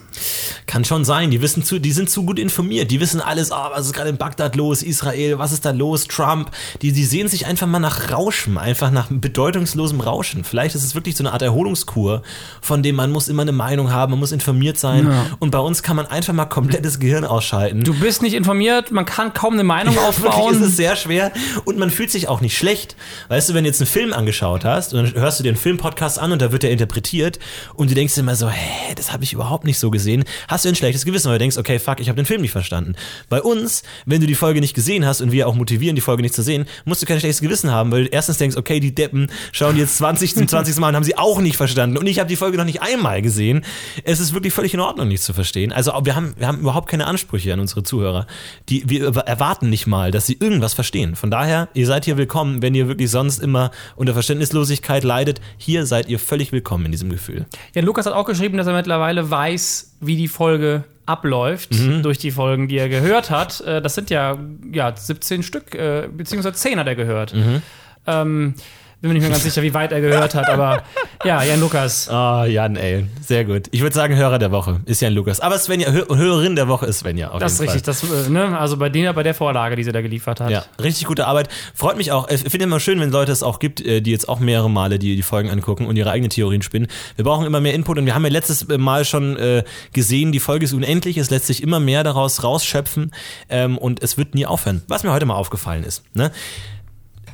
[0.67, 1.31] Kann schon sein.
[1.31, 2.91] Die wissen zu, die sind zu gut informiert.
[2.91, 6.09] Die wissen alles, ah, was ist gerade in Bagdad los, Israel, was ist da los,
[6.09, 6.51] Trump.
[6.81, 10.45] Die, die sehen sich einfach mal nach Rauschen, einfach nach bedeutungslosem Rauschen.
[10.45, 12.23] Vielleicht ist es wirklich so eine Art Erholungskur,
[12.63, 15.07] von dem man muss immer eine Meinung haben, man muss informiert sein.
[15.07, 15.27] Ja.
[15.39, 17.85] Und bei uns kann man einfach mal komplettes Gehirn ausschalten.
[17.85, 20.63] Du bist nicht informiert, man kann kaum eine Meinung Wirklich aufbauen.
[20.63, 21.33] ist es sehr schwer
[21.65, 22.97] und man fühlt sich auch nicht schlecht.
[23.29, 25.59] Weißt du, wenn du jetzt einen Film angeschaut hast und dann hörst du dir einen
[25.59, 27.39] Filmpodcast an und da wird der interpretiert
[27.75, 30.65] und du denkst dir immer so, hä, das habe ich überhaupt nicht so gesehen, hast
[30.65, 32.95] du ein schlechtes Gewissen, weil du denkst, okay, fuck, ich habe den Film nicht verstanden.
[33.29, 36.23] Bei uns, wenn du die Folge nicht gesehen hast und wir auch motivieren, die Folge
[36.23, 38.95] nicht zu sehen, musst du kein schlechtes Gewissen haben, weil du erstens denkst, okay, die
[38.95, 40.77] Deppen schauen jetzt 20 zum 20.
[40.79, 43.23] Mal und haben sie auch nicht verstanden und ich habe die Folge noch nicht einmal
[43.23, 43.65] gesehen.
[44.05, 45.73] Es ist wirklich völlig in Ordnung, nicht zu verstehen.
[45.73, 48.27] Also wir haben, wir haben überhaupt keine Ansprüche an unsere Zuhörer.
[48.69, 51.17] Die, wir erwarten nicht mal, dass sie irgendwas verstehen.
[51.17, 55.41] Von daher, ihr seid hier willkommen, wenn ihr wirklich sonst immer unter Verständnislosigkeit leidet.
[55.57, 57.47] Hier seid ihr völlig willkommen in diesem Gefühl.
[57.75, 62.03] Ja, Lukas hat auch geschrieben, dass er mittlerweile weiß, wie die Folge abläuft Mhm.
[62.03, 63.61] durch die Folgen, die er gehört hat.
[63.63, 64.39] Äh, Das sind ja,
[64.73, 67.35] ja 17 Stück, äh, beziehungsweise 10 hat er gehört.
[67.35, 67.63] Mhm.
[68.07, 68.55] Ähm,
[69.01, 70.83] bin mir nicht mehr ganz sicher, wie weit er gehört hat, aber
[71.25, 72.09] ja, Jan Lukas.
[72.09, 73.69] Ah, Jan, ey, sehr gut.
[73.71, 75.39] Ich würde sagen, Hörer der Woche ist Jan Lukas.
[75.39, 77.37] Aber Svenja, Hör Hörerin der Woche ist Svenja.
[77.39, 78.59] Das ist richtig, das, äh, ne?
[78.59, 80.51] also bei, der, bei der Vorlage, die sie da geliefert hat.
[80.51, 81.49] Ja, richtig gute Arbeit.
[81.75, 82.29] Freut mich auch.
[82.29, 84.99] Ich finde immer schön, wenn Leute es auch gibt, äh, die jetzt auch mehrere Male
[84.99, 86.89] die, die Folgen angucken und ihre eigenen Theorien spinnen.
[87.15, 90.41] Wir brauchen immer mehr Input und wir haben ja letztes Mal schon äh, gesehen, die
[90.41, 91.19] Folge ist unendlich.
[91.19, 93.13] Es lässt sich immer mehr daraus rausschöpfen
[93.49, 94.83] ähm, und es wird nie aufhören.
[94.89, 96.03] Was mir heute mal aufgefallen ist.
[96.15, 96.33] Ne?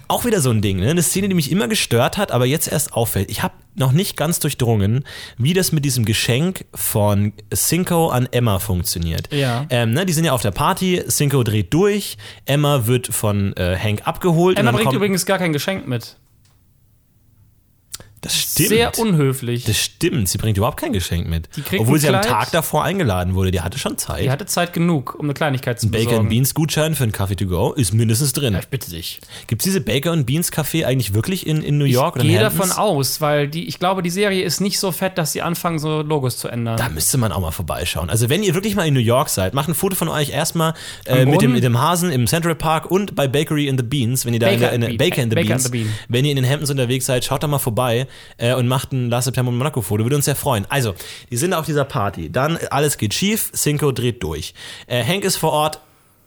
[0.08, 0.90] Auch wieder so ein Ding, ne?
[0.90, 3.30] Eine Szene, die mich immer gestört hat, aber jetzt erst auffällt.
[3.30, 5.04] Ich habe noch nicht ganz durchdrungen,
[5.38, 9.32] wie das mit diesem Geschenk von Cinco an Emma funktioniert.
[9.32, 9.66] Ja.
[9.70, 13.76] Ähm, ne, die sind ja auf der Party, Cinco dreht durch, Emma wird von äh,
[13.76, 14.58] Hank abgeholt.
[14.58, 16.16] Emma bringt übrigens gar kein Geschenk mit.
[18.24, 18.68] Das stimmt.
[18.70, 19.64] Sehr unhöflich.
[19.64, 21.48] das stimmt, sie bringt überhaupt kein Geschenk mit.
[21.56, 22.26] Die Obwohl ein sie am Kleid.
[22.26, 23.50] Tag davor eingeladen wurde.
[23.50, 24.24] Die hatte schon Zeit.
[24.24, 26.20] Die hatte Zeit genug, um eine Kleinigkeit zu Baker besorgen.
[26.20, 28.56] and Beans Gutschein für einen Kaffee to go ist mindestens drin.
[28.58, 29.20] Ich bitte dich.
[29.46, 32.24] Gibt es diese Baker and Beans Café eigentlich wirklich in, in New York Ich oder
[32.24, 35.32] in gehe davon aus, weil die, ich glaube, die Serie ist nicht so fett, dass
[35.32, 36.76] sie anfangen, so Logos zu ändern.
[36.76, 38.10] Da müsste man auch mal vorbeischauen.
[38.10, 40.74] Also wenn ihr wirklich mal in New York seid, macht ein Foto von euch erstmal
[41.04, 43.84] äh, Am mit, dem, mit dem Hasen im Central Park und bei Bakery in the
[43.84, 45.64] Beans, wenn ihr da in Baker der, in der and Baker in the Baker Beans,
[45.66, 45.94] and the Bean.
[46.08, 48.06] wenn ihr in den Hamptons unterwegs seid, schaut da mal vorbei.
[48.36, 50.04] Äh, und macht ein Last September Monaco-Foto.
[50.04, 50.66] Würde uns sehr freuen.
[50.68, 50.94] Also,
[51.30, 52.30] die sind auf dieser Party.
[52.30, 54.54] Dann alles geht schief, Cinco dreht durch.
[54.86, 55.80] Äh, Hank ist vor Ort,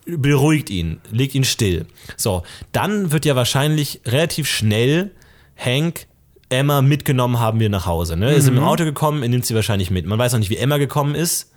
[0.06, 1.86] beruhigt ihn, legt ihn still.
[2.16, 5.12] So, dann wird ja wahrscheinlich relativ schnell
[5.58, 6.08] Hank
[6.50, 8.16] Emma mitgenommen haben wir nach Hause.
[8.16, 8.34] Ne?
[8.34, 10.06] Ist im Auto gekommen, er nimmt sie wahrscheinlich mit.
[10.06, 11.52] Man weiß noch nicht, wie Emma gekommen ist.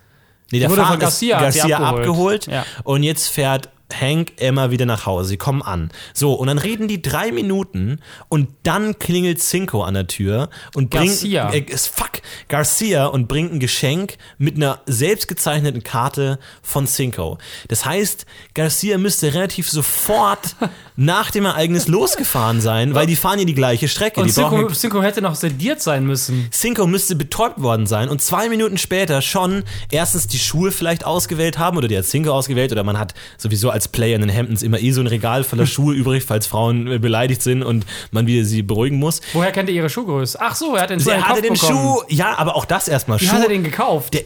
[0.51, 2.47] Nee, der Fahrer Garcia, ist hat sie Garcia abgeholt.
[2.47, 2.47] abgeholt.
[2.47, 2.65] Ja.
[2.83, 5.29] Und jetzt fährt Hank Emma wieder nach Hause.
[5.29, 5.91] Sie kommen an.
[6.13, 7.99] So, und dann reden die drei Minuten
[8.29, 11.07] und dann klingelt Cinco an der Tür und bringt.
[11.07, 11.51] Garcia.
[11.53, 17.37] Äh, fuck, Garcia und bringt ein Geschenk mit einer selbstgezeichneten Karte von Cinco.
[17.67, 20.55] Das heißt, Garcia müsste relativ sofort
[20.95, 24.21] nach dem Ereignis losgefahren sein, weil die fahren ja die gleiche Strecke.
[24.21, 26.49] Und Cinco, Cinco hätte noch sediert sein müssen.
[26.51, 31.57] Cinco müsste betäubt worden sein und zwei Minuten später schon erstens die Schuhe vielleicht ausgewählt
[31.57, 34.63] haben oder die hat Cinco ausgewählt oder man hat sowieso als Player in den Hamptons
[34.63, 38.27] immer eh so ein Regal voller Schuhe übrig, falls Frauen äh, beleidigt sind und man
[38.27, 39.21] wieder sie beruhigen muss.
[39.33, 40.37] Woher kennt ihr ihre Schuhgröße?
[40.41, 41.77] Ach so, er hat den Schuh Er hatte den bekommen.
[41.77, 43.19] Schuh, ja, aber auch das erstmal.
[43.19, 44.13] Wie Schuh, hat er den gekauft?
[44.13, 44.23] der,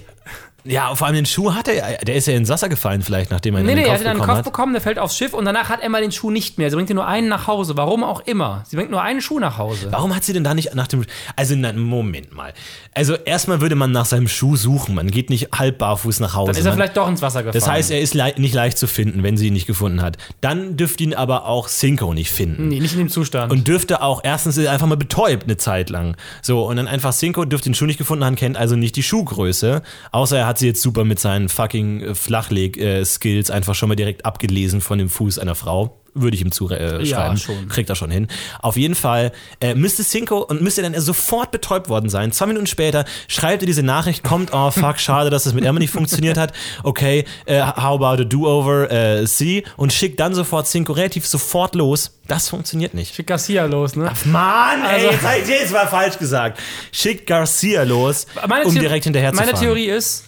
[0.65, 3.56] ja, vor allem den Schuh hat er, der ist ja ins Wasser gefallen vielleicht, nachdem
[3.56, 4.51] er ihn Nee, in nee, den er Kopf hat ihn an den bekommen Kopf hat.
[4.54, 6.69] bekommen, der fällt aufs Schiff und danach hat Emma den Schuh nicht mehr.
[6.69, 7.78] Sie bringt ihr nur einen nach Hause.
[7.78, 8.63] Warum auch immer.
[8.67, 9.88] Sie bringt nur einen Schuh nach Hause.
[9.91, 11.06] Warum hat sie denn da nicht nach dem.
[11.36, 12.54] Also, na, Moment mal.
[12.93, 14.95] Also, erstmal würde man nach seinem Schuh suchen.
[14.95, 16.51] Man geht nicht halb barfuß nach Hause.
[16.51, 17.62] Dann ist er man, vielleicht doch ins Wasser gefallen.
[17.62, 20.17] das heißt, er ist lei nicht leicht zu finden, wenn sie ihn nicht gefunden hat.
[20.41, 22.67] Dann dürfte ihn aber auch Cinco nicht finden.
[22.69, 23.51] nee, nicht in dem Zustand.
[23.51, 26.15] Und dürfte auch, erstens ist er einfach mal betäubt eine Zeit lang.
[26.41, 29.04] So, und dann einfach Cinco dürfte den Schuh nicht gefunden haben, kennt also nicht die
[29.04, 29.82] Schuhgröße.
[30.12, 34.26] Außer er hat sie jetzt super mit seinen fucking äh, Flachleg-Skills einfach schon mal direkt
[34.26, 35.98] abgelesen von dem Fuß einer Frau.
[36.18, 37.02] Würde ich ihm zuschreiben.
[37.02, 37.68] Äh, Ja, schon.
[37.68, 38.30] Kriegt er schon hin.
[38.62, 42.32] Auf jeden Fall äh, müsste Cinco und müsste dann sofort betäubt worden sein.
[42.32, 45.78] Zwei Minuten später schreibt er diese Nachricht, kommt, oh fuck, schade, dass das mit Emma
[45.78, 46.54] nicht funktioniert hat.
[46.84, 49.65] Okay, äh, how about a do-over, äh, see?
[49.76, 52.18] Und schickt dann sofort Cinco relativ sofort los.
[52.30, 53.13] Das funktioniert nicht.
[53.13, 54.10] Schick Garcia los, ne?
[54.24, 56.62] Mann, Also- ey, jetzt, ich- jetzt war falsch gesagt.
[56.94, 59.52] Schickt Garcia los, Meine um direkt hinterher zu Meine.
[59.54, 60.24] Theorie ist,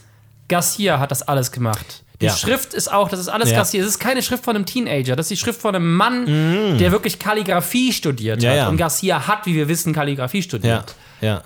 [0.47, 2.03] Garcia hat das alles gemacht.
[2.19, 2.35] Die Ja.
[2.35, 3.57] Schrift ist auch, das ist alles Ja.
[3.57, 3.79] Garcia.
[3.81, 5.15] Es ist keine Schrift von einem Teenager.
[5.15, 6.25] Das ist die Schrift von einem Mann,
[6.79, 8.43] der wirklich Kalligrafie studiert Mm.
[8.45, 8.69] Ja, hat.
[8.69, 10.95] Und Garcia hat, wie wir wissen, Kalligrafie studiert.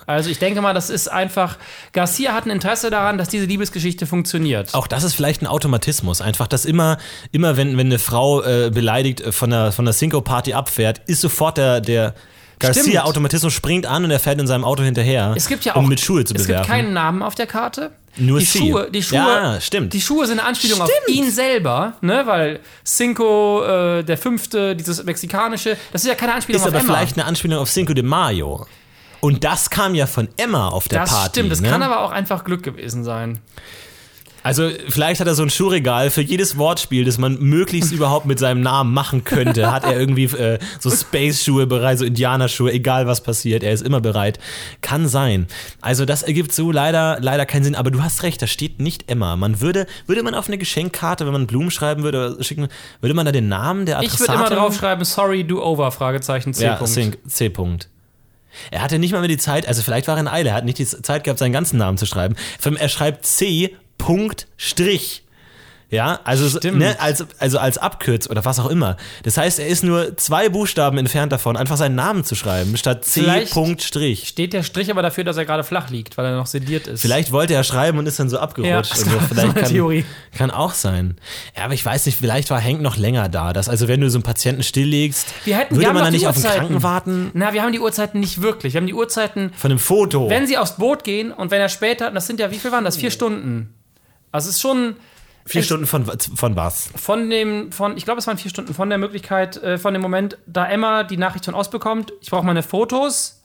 [0.06, 1.56] Also ich denke mal, das ist einfach,
[1.92, 4.74] Garcia hat ein Interesse daran, dass diese Liebesgeschichte funktioniert.
[4.74, 6.20] Auch das ist vielleicht ein Automatismus.
[6.20, 6.98] Einfach, dass immer,
[7.32, 11.20] immer wenn, wenn eine Frau äh, beleidigt äh, von der, von der Cinco-Party abfährt, ist
[11.22, 12.14] sofort der, der
[12.62, 12.76] Stimmt.
[12.76, 15.88] Garcia-Automatismus springt an und er fährt in seinem Auto hinterher, Es gibt ja auch, um
[15.88, 16.62] mit Schuhe zu es bewerfen.
[16.62, 17.92] gibt keinen Namen auf der Karte.
[18.16, 18.46] Nur die.
[18.46, 19.92] Schuhe, die Schuhe, Ja, stimmt.
[19.94, 21.16] Die Schuhe sind eine Anspielung auf Stimmt.
[21.18, 26.60] ihn selber, ne, weil Cinco, äh, der Fünfte, dieses mexikanische, das ist ja keine Anspielung
[26.60, 26.92] ist auf aber Emma.
[26.94, 28.66] vielleicht eine Anspielung auf Cinco de Mayo.
[29.20, 31.28] Und das kam ja von Emma auf der das Party.
[31.30, 31.70] stimmt, das ne?
[31.70, 33.38] kann aber auch einfach Glück gewesen sein.
[34.42, 38.38] Also vielleicht hat er so ein Schuhregal für jedes Wortspiel, das man möglichst überhaupt mit
[38.38, 39.70] seinem Namen machen könnte.
[39.72, 44.00] Hat er irgendwie äh, so Space-Schuhe bereit, so Indianerschuhe, egal was passiert, er ist immer
[44.00, 44.38] bereit.
[44.80, 45.46] Kann sein.
[45.80, 47.74] Also das ergibt so leider, leider keinen Sinn.
[47.74, 49.36] Aber du hast recht, da steht nicht Emma.
[49.36, 52.68] Man würde, würde man auf eine Geschenkkarte, wenn man Blumen schreiben würde oder schicken,
[53.00, 54.40] würde man da den Namen der Ich Adressatin?
[54.40, 56.64] würde immer draufschreiben, sorry, do over, Fragezeichen, C.
[56.64, 57.18] Ja, Punkt.
[57.28, 57.48] C.
[57.48, 57.88] Punkt.
[58.70, 60.64] Er hatte nicht mal mehr die Zeit, also vielleicht war er in Eile, er hat
[60.64, 62.36] nicht die Zeit gehabt, seinen ganzen Namen zu schreiben.
[62.78, 63.74] Er schreibt C.
[63.98, 65.22] Punkt Strich.
[65.90, 68.96] Ja, also, ne, als, also als Abkürz oder was auch immer.
[69.24, 73.04] Das heißt, er ist nur zwei Buchstaben entfernt davon, einfach seinen Namen zu schreiben, statt
[73.04, 73.20] C.
[73.20, 74.26] Vielleicht- Punkt Strich.
[74.26, 77.02] Steht der Strich aber dafür, dass er gerade flach liegt, weil er noch sediert ist.
[77.02, 78.70] Vielleicht wollte er schreiben und ist dann so abgerutscht.
[78.70, 79.10] Ja, und so.
[79.10, 80.06] so Vielleicht kann, Theorie.
[80.34, 81.16] kann auch sein.
[81.58, 83.52] Ja, aber ich weiß nicht, vielleicht war Hank noch länger da.
[83.52, 86.26] Dass, also wenn du so einen Patienten stilllegst, wir hätten, würde wir man dann nicht
[86.26, 86.58] auf den Uhrzeiten.
[86.68, 87.30] Kranken warten?
[87.34, 88.72] Na, wir haben die Uhrzeiten nicht wirklich.
[88.72, 90.30] Wir haben die Uhrzeiten, Von einem Foto.
[90.30, 92.84] wenn sie aufs Boot gehen und wenn er später, das sind ja, wie viel waren
[92.86, 92.96] das?
[92.96, 93.74] Vier Stunden.
[94.32, 94.96] Also es ist schon
[95.44, 96.90] Vier Stunden von, von was?
[96.94, 100.00] von dem, von, ich glaube, es waren vier Stunden von der Möglichkeit, äh, von dem
[100.00, 103.38] Moment, da Emma die Nachricht von Ost bekommt, ich brauche meine Fotos.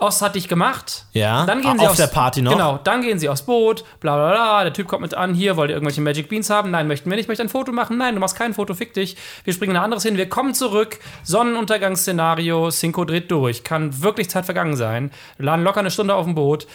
[0.00, 1.04] Ost hat dich gemacht.
[1.12, 2.52] Ja, Dann gehen auf sie aufs, der Party noch?
[2.52, 4.62] Genau, dann gehen sie aufs Boot, bla bla bla.
[4.64, 6.70] Der Typ kommt mit an, hier, wollt ihr irgendwelche Magic Beans haben?
[6.70, 7.24] Nein, möchten wir nicht.
[7.24, 7.98] Ich möchte ein Foto machen.
[7.98, 9.18] Nein, du machst kein Foto, fick dich.
[9.44, 10.16] Wir springen in ein anderes hin.
[10.16, 10.98] Wir kommen zurück.
[11.22, 13.62] Sonnenuntergangsszenario, Cinco dreht durch.
[13.62, 15.10] Kann wirklich Zeit vergangen sein.
[15.36, 16.66] Wir laden locker eine Stunde auf dem Boot.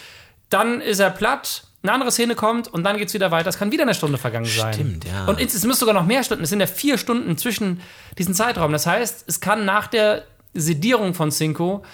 [0.48, 1.64] Dann ist er platt.
[1.86, 3.48] Eine andere Szene kommt und dann geht's wieder weiter.
[3.48, 4.74] Es kann wieder eine Stunde vergangen sein.
[4.74, 5.26] Stimmt, ja.
[5.26, 6.42] Und es es müsste sogar noch mehr Stunden.
[6.44, 7.80] Es sind ja vier Stunden zwischen
[8.18, 8.72] diesen Zeitraum.
[8.72, 11.84] Das heißt, es kann nach der Sedierung von Cinco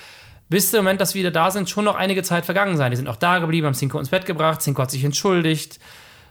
[0.49, 2.91] bis zum Moment, dass wir wieder da sind, schon noch einige Zeit vergangen sein.
[2.91, 4.61] Die sind auch da geblieben, haben Cinco ins Bett gebracht.
[4.61, 5.79] Cinco hat sich entschuldigt,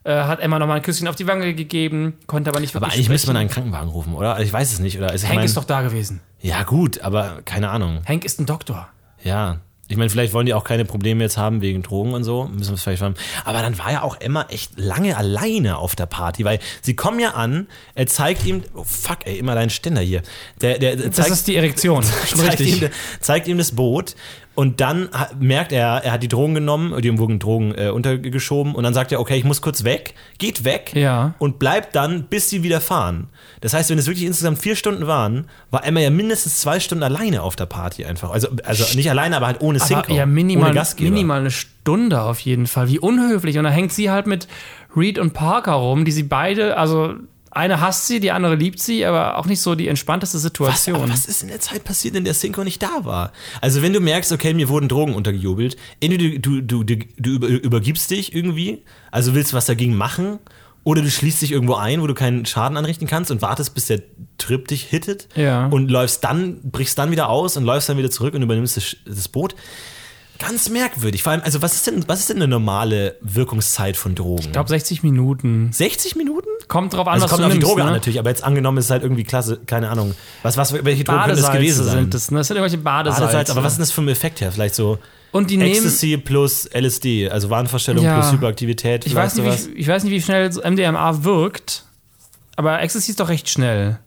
[0.04, 2.98] äh, hat Emma nochmal ein Küsschen auf die Wange gegeben, konnte aber nicht Aber wirklich
[3.00, 3.42] eigentlich müsste man sprechen.
[3.42, 4.34] einen Krankenwagen rufen, oder?
[4.36, 5.10] Also Ich weiß es nicht, oder?
[5.10, 6.22] Also Hank mein, ist doch da gewesen.
[6.40, 8.02] Ja, gut, aber keine Ahnung.
[8.08, 8.90] Hank ist ein Doktor.
[9.24, 9.60] Ja.
[9.92, 12.46] Ich meine, vielleicht wollen die auch keine Probleme jetzt haben wegen Drogen und so.
[12.46, 13.16] Müssen wir es vielleicht haben.
[13.44, 17.20] Aber dann war ja auch Emma echt lange alleine auf der Party, weil sie kommen
[17.20, 20.22] ja an, er zeigt ihm, oh fuck, ey, immer dein Ständer hier.
[20.62, 22.04] Der, der, der Das zeigt, ist die Erektion.
[22.36, 24.16] zeigt, ihm, zeigt ihm das Boot
[24.54, 25.08] Und dann
[25.40, 28.76] merkt er, er hat die Drogen genommen, die wurden Drogen äh, untergeschoben.
[28.76, 31.34] Und dann sagt er, okay, ich muss kurz weg, geht weg Ja.
[31.40, 33.30] und bleibt dann, bis sie wieder fahren.
[33.62, 37.04] Das heißt, wenn es wirklich insgesamt vier Stunden waren, war Emma ja mindestens zwei Stunden
[37.04, 38.30] alleine auf der Party einfach.
[38.32, 42.68] Also, also nicht alleine, aber halt ohne Aber ja, minimal, minimal eine Stunde auf jeden
[42.68, 42.90] Fall.
[42.90, 43.58] Wie unhöflich.
[43.58, 44.48] Und da hängt sie halt mit
[44.96, 47.16] Reed und Parker rum, die sie beide, also
[47.52, 50.96] eine hasst sie, die andere liebt sie, aber auch nicht so die entspannteste Was, Situation.
[51.02, 53.32] aber was ist in der Zeit passiert, in der Synchro nicht da war?
[53.60, 57.48] Also wenn du merkst, okay, mir wurden Drogen untergejubelt, entweder du, du, du, du über,
[57.48, 60.40] übergibst dich irgendwie, also willst was dagegen machen,
[60.84, 63.86] oder du schließt dich irgendwo ein, wo du keinen Schaden anrichten kannst und wartest, bis
[63.86, 64.02] der
[64.40, 65.68] Trip dich hittet Ja.
[65.68, 68.96] und läufst dann, brichst dann wieder aus und läufst dann wieder zurück und übernimmst das,
[69.06, 69.56] das Boot.
[70.40, 71.22] Ganz merkwürdig.
[71.22, 74.42] Vor allem, also was ist denn, was ist denn eine normale Wirkungszeit von Drogen?
[74.46, 75.70] ich glaube 60 Minuten.
[75.72, 76.48] 60 Minuten?
[76.72, 77.88] Kommt drauf an, Also was kommt du auf die nimmst, Droge ne?
[77.90, 80.14] an natürlich, aber jetzt angenommen ist es halt irgendwie klasse, keine Ahnung.
[80.42, 81.96] Was, was, welche Drogen können das Badesalze gewesen sein?
[81.98, 82.38] sind das, ne?
[82.38, 83.22] Das sind irgendwelche Badesalze.
[83.26, 84.54] Badesalz, aber was ist denn das für ein Effekt her?
[84.54, 84.98] Vielleicht so
[85.34, 88.20] Und die nehmen, Ecstasy plus LSD, also Wahnvorstellung Ja.
[88.22, 89.06] plus Hyperaktivität.
[89.06, 91.84] ich weiß, nicht, wie, ich weiß nicht, wie schnell MDMA wirkt,
[92.56, 94.00] aber Ecstasy ist doch recht schnell.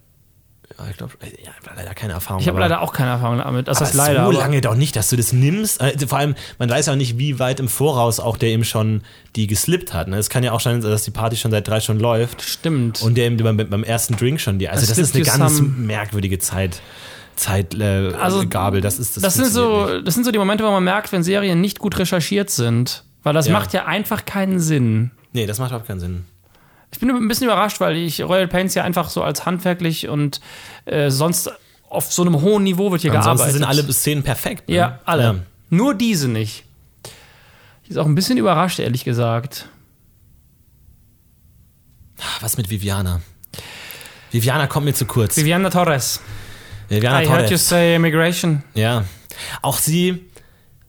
[0.78, 2.40] Ja, ich glaube, ja, ich hab leider keine Erfahrung.
[2.42, 3.68] Ich habe leider auch keine Erfahrung damit.
[3.68, 4.24] Das heißt leider.
[4.24, 5.80] so lange doch nicht, dass du das nimmst.
[5.80, 9.02] Also vor allem, man weiß auch nicht, wie weit im Voraus auch der eben schon
[9.36, 10.08] die geslippt hat.
[10.08, 10.16] Ne?
[10.18, 13.02] Es kann ja auch sein, dass die Party schon seit drei Stunden läuft Stimmt.
[13.02, 14.68] und der eben beim, beim ersten Drink schon die.
[14.68, 16.80] Also Das das, ist eine ganz merkwürdige Zeit.
[17.36, 19.22] Zeit, äh, Also, Gabel, das ist das.
[19.22, 20.06] das sind so, nicht.
[20.06, 23.04] das sind so die Momente, wo man merkt, wenn Serien nicht gut recherchiert sind.
[23.24, 23.52] Weil das Ja.
[23.54, 25.10] macht ja einfach keinen Sinn.
[25.32, 26.24] Nee, das macht überhaupt keinen Sinn.
[26.94, 30.40] Ich bin ein bisschen überrascht, weil ich Royal Pains ja einfach so als handwerklich und
[30.84, 31.50] äh, sonst
[31.88, 33.52] auf so einem hohen Niveau wird hier Ansonsten gearbeitet.
[33.54, 34.68] sind alle Szenen perfekt.
[34.68, 34.76] Ne?
[34.76, 35.22] Ja, alle.
[35.24, 35.34] Ja.
[35.70, 36.64] Nur diese nicht.
[37.82, 39.68] Ich ist auch ein bisschen überrascht, ehrlich gesagt.
[42.40, 43.20] Was mit Viviana?
[44.30, 45.36] Viviana kommt mir zu kurz.
[45.36, 46.20] Viviana Torres.
[46.88, 47.68] Viviana I heard you Torres.
[47.68, 48.62] say immigration.
[48.74, 49.04] Ja.
[49.62, 50.24] Auch sie,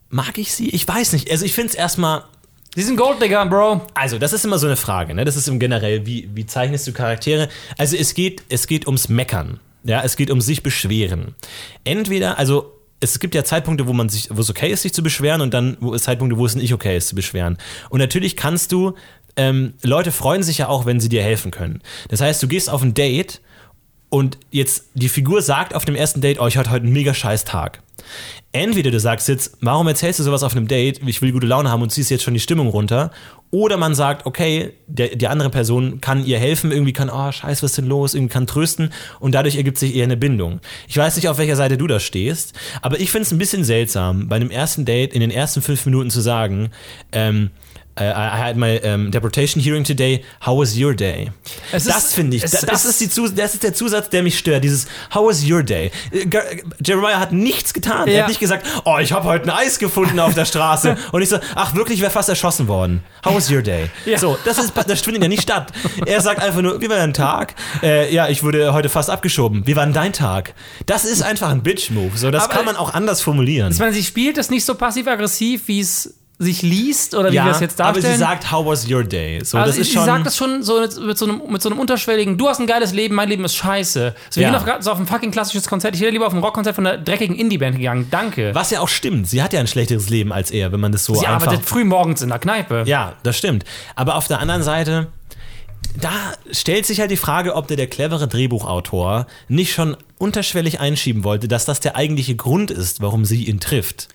[0.09, 0.69] mag ich sie?
[0.69, 1.31] Ich weiß nicht.
[1.31, 2.25] Also ich finde es erstmal,
[2.75, 3.87] Sie sind Golddigger, Bro.
[3.93, 5.23] also das ist immer so eine Frage, ne?
[5.23, 7.47] Das ist im generell, wie, wie zeichnest du Charaktere?
[7.77, 9.61] Also es geht, es geht ums Meckern.
[9.85, 11.35] Ja, es geht um sich beschweren.
[11.85, 15.03] Entweder, also es gibt ja Zeitpunkte, wo man sich, wo es okay ist, sich zu
[15.03, 17.57] beschweren, und dann wo es Zeitpunkte, wo es nicht okay ist, zu beschweren.
[17.89, 18.95] Und natürlich kannst du,
[19.37, 21.81] ähm, Leute freuen sich ja auch, wenn sie dir helfen können.
[22.09, 23.39] Das heißt, du gehst auf ein Date
[24.09, 27.13] und jetzt die Figur sagt auf dem ersten Date, oh, ich hatte heute einen mega
[27.13, 27.81] scheiß Tag.
[28.51, 31.69] Entweder du sagst jetzt, warum erzählst du sowas auf einem Date, ich will gute Laune
[31.69, 33.11] haben und ziehst jetzt schon die Stimmung runter.
[33.51, 37.63] Oder man sagt, okay, der, die andere Person kann ihr helfen, irgendwie kann, oh, scheiß,
[37.63, 40.59] was ist denn los, irgendwie kann trösten und dadurch ergibt sich eher eine Bindung.
[40.87, 43.63] Ich weiß nicht, auf welcher Seite du da stehst, aber ich finde es ein bisschen
[43.63, 46.69] seltsam, bei einem ersten Date in den ersten fünf Minuten zu sagen,
[47.11, 47.64] ähm, äh,
[48.03, 48.03] I
[48.37, 50.21] had my um, deportation hearing today.
[50.45, 51.31] How was your day?
[51.71, 52.43] Es das finde ich.
[52.43, 54.65] es da- Das ist- ist, die das ist der Zusatz, der mich stört.
[54.65, 55.91] Dieses How was your day?
[56.11, 56.25] Äh,
[56.85, 58.07] Jeremiah hat nichts getan.
[58.09, 58.21] Er Ja.
[58.23, 60.97] hat nicht gesagt, oh, ich habe heute ein Eis gefunden auf der Straße.
[61.13, 63.01] Und ich so, ach wirklich, wäre fast erschossen worden.
[63.23, 63.89] How was your day?
[64.05, 64.17] Ja.
[64.19, 65.71] So, das ist, das findet ja nicht statt.
[66.05, 67.55] Er sagt einfach nur, wie war dein Tag?
[67.81, 69.65] Äh, ja, ich wurde heute fast abgeschoben.
[69.67, 70.53] Wie war denn dein Tag?
[70.85, 72.17] Das ist einfach ein Bitch-Move.
[72.17, 73.71] So, das Aber- kann man auch anders formulieren.
[73.71, 77.45] Ich meine, sie spielt es nicht so passiv-aggressiv, wie es sich liest oder wie wir
[77.47, 78.15] es jetzt aber darstellen.
[78.15, 79.39] sie sagt, how was your day?
[79.43, 80.05] So, also das ist sie schon.
[80.05, 82.91] sagt das schon so mit, so einem, mit so einem unterschwelligen, du hast ein geiles
[82.93, 84.13] Leben, mein Leben ist scheiße.
[84.29, 84.51] So, wir Ja.
[84.57, 85.95] gehen gerade so auf ein fucking klassisches Konzert.
[85.95, 88.07] Ich wäre lieber auf ein Rockkonzert von einer dreckigen Indie-Band gegangen.
[88.11, 88.53] Danke.
[88.53, 89.29] was ja auch stimmt.
[89.29, 91.65] Sie hat ja ein schlechteres Leben als er, wenn man das so Sie einfach arbeitet
[91.65, 92.83] früh morgens in der Kneipe.
[92.85, 93.63] Ja, das stimmt.
[93.95, 95.07] Aber auf der anderen Seite,
[96.01, 96.09] da
[96.51, 101.47] stellt sich halt die Frage, ob der, der clevere Drehbuchautor nicht schon unterschwellig einschieben wollte,
[101.47, 104.09] dass das der eigentliche Grund ist, warum sie ihn trifft.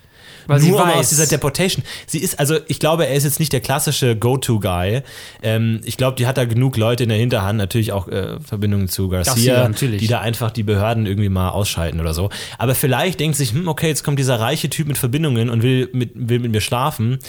[0.50, 0.96] Weil sie Nur um weiß.
[0.96, 1.84] aus dieser Deportation.
[2.08, 5.02] Sie ist, also ich glaube, er ist jetzt nicht der klassische Go-To-Guy.
[5.44, 8.88] Ähm, ich glaube, die hat da genug Leute in der Hinterhand, natürlich auch äh, Verbindungen
[8.88, 12.30] zu Garcia, Garcia, die da einfach die Behörden irgendwie mal ausschalten oder so.
[12.58, 15.88] Aber vielleicht denkt sich, hm, okay, jetzt kommt dieser reiche Typ mit Verbindungen und will
[15.92, 17.20] mit, will mit mir schlafen.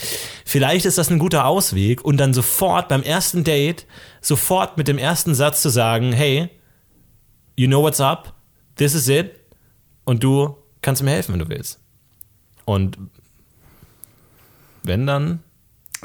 [0.43, 3.85] Vielleicht ist das ein guter Ausweg und dann sofort beim ersten Date,
[4.19, 6.49] sofort mit dem ersten Satz zu sagen, hey,
[7.55, 8.33] you know what's up,
[8.77, 9.35] this is it
[10.05, 11.81] und du kannst mir helfen, wenn du willst.
[12.71, 12.97] Und
[14.83, 15.39] wenn dann,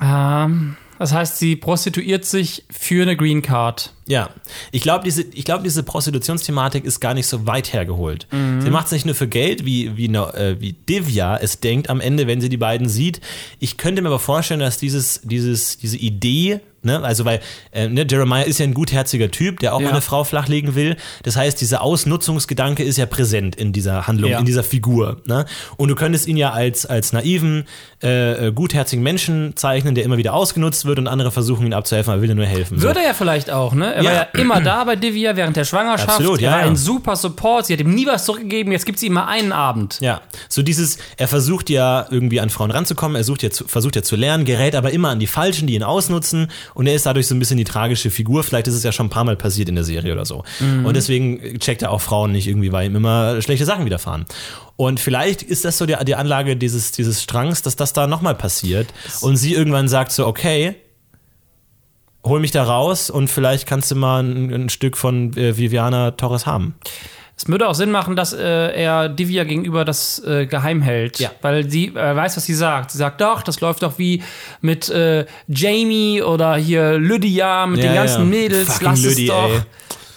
[0.02, 3.94] Ähm, das heißt, sie prostituiert sich für eine Green Card.
[4.08, 4.30] Ja,
[4.72, 8.26] ich glaube, diese, ich glaube, diese Prostitutionsthematik ist gar nicht so weit hergeholt.
[8.30, 12.00] Sie macht es nicht nur für Geld, wie, wie, äh, wie Divya es denkt am
[12.00, 13.20] Ende, wenn sie die beiden sieht.
[13.58, 17.40] Ich könnte mir aber vorstellen, dass dieses, dieses, diese Idee, ne, also weil
[17.72, 19.90] äh, ne, Jeremiah ist ja ein gutherziger Typ, der auch Ja.
[19.90, 20.96] eine Frau flachlegen will.
[21.24, 24.38] Das heißt, dieser Ausnutzungsgedanke ist ja präsent in dieser Handlung, Ja.
[24.38, 25.20] in dieser Figur.
[25.26, 25.46] Ne?
[25.76, 27.64] Und du könntest ihn ja als, als naiven,
[28.02, 32.12] äh, äh, gutherzigen Menschen zeichnen, der immer wieder ausgenutzt wird und andere versuchen ihn abzuhelfen,
[32.12, 32.78] aber will dir nur helfen.
[32.78, 32.86] So.
[32.86, 33.95] Würde er ja vielleicht auch, ne?
[33.96, 34.10] Er Ja.
[34.10, 36.10] war ja immer da bei Divya während der Schwangerschaft.
[36.10, 36.70] Absolut, ja, er war ja.
[36.70, 37.66] ein super Support.
[37.66, 38.72] Sie hat ihm nie was zurückgegeben.
[38.72, 39.98] Jetzt gibt sie ihm mal einen Abend.
[40.00, 43.96] Ja, so dieses, er versucht ja irgendwie an Frauen ranzukommen, er sucht ja zu, versucht
[43.96, 47.06] ja zu lernen, gerät aber immer an die Falschen, die ihn ausnutzen und er ist
[47.06, 48.44] dadurch so ein bisschen die tragische Figur.
[48.44, 50.44] Vielleicht ist es ja schon ein paar Mal passiert in der Serie oder so.
[50.60, 54.26] Und deswegen checkt er auch Frauen nicht irgendwie, weil ihm immer schlechte Sachen widerfahren.
[54.76, 58.34] Und vielleicht ist das so die, die Anlage dieses, dieses Strangs, dass das da nochmal
[58.34, 58.88] passiert
[59.22, 60.74] und sie irgendwann sagt so, okay,
[62.26, 66.10] hol mich da raus und vielleicht kannst du mal ein, ein Stück von äh, Viviana
[66.12, 66.74] Torres haben.
[67.38, 68.40] Es würde auch Sinn machen, dass äh,
[68.72, 71.18] er Divya gegenüber das äh, geheim hält.
[71.18, 71.30] Ja.
[71.42, 72.90] Weil sie äh, weiß, was sie sagt.
[72.92, 74.22] Sie sagt, doch, das läuft doch wie
[74.62, 78.38] mit äh, Jamie oder hier Lydia mit Ja, den ganzen ja.
[78.38, 78.72] Mädels.
[78.72, 79.50] Fucking Lass Lüdi, es doch.
[79.50, 79.60] ey.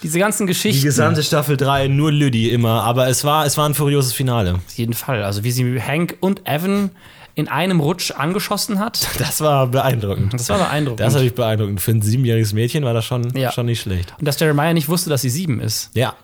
[0.02, 0.82] Diese ganzen Die Geschichten.
[0.82, 4.54] gesamte Staffel 3, nur Lüdi immer, aber es war, es war ein furioses Finale.
[4.54, 5.22] Auf jeden Fall.
[5.22, 6.88] Also wie sie Hank und Evan
[7.34, 9.06] in einem Rutsch angeschossen hat.
[9.18, 10.34] Das war beeindruckend.
[10.34, 11.00] Das war beeindruckend.
[11.00, 11.80] Das ist natürlich beeindruckend.
[11.80, 13.52] Für ein siebenjähriges Mädchen war das schon, Ja.
[13.52, 14.14] schon nicht schlecht.
[14.18, 15.90] und dass Jeremiah nicht wusste, dass sie sieben ist.
[15.94, 16.14] Ja.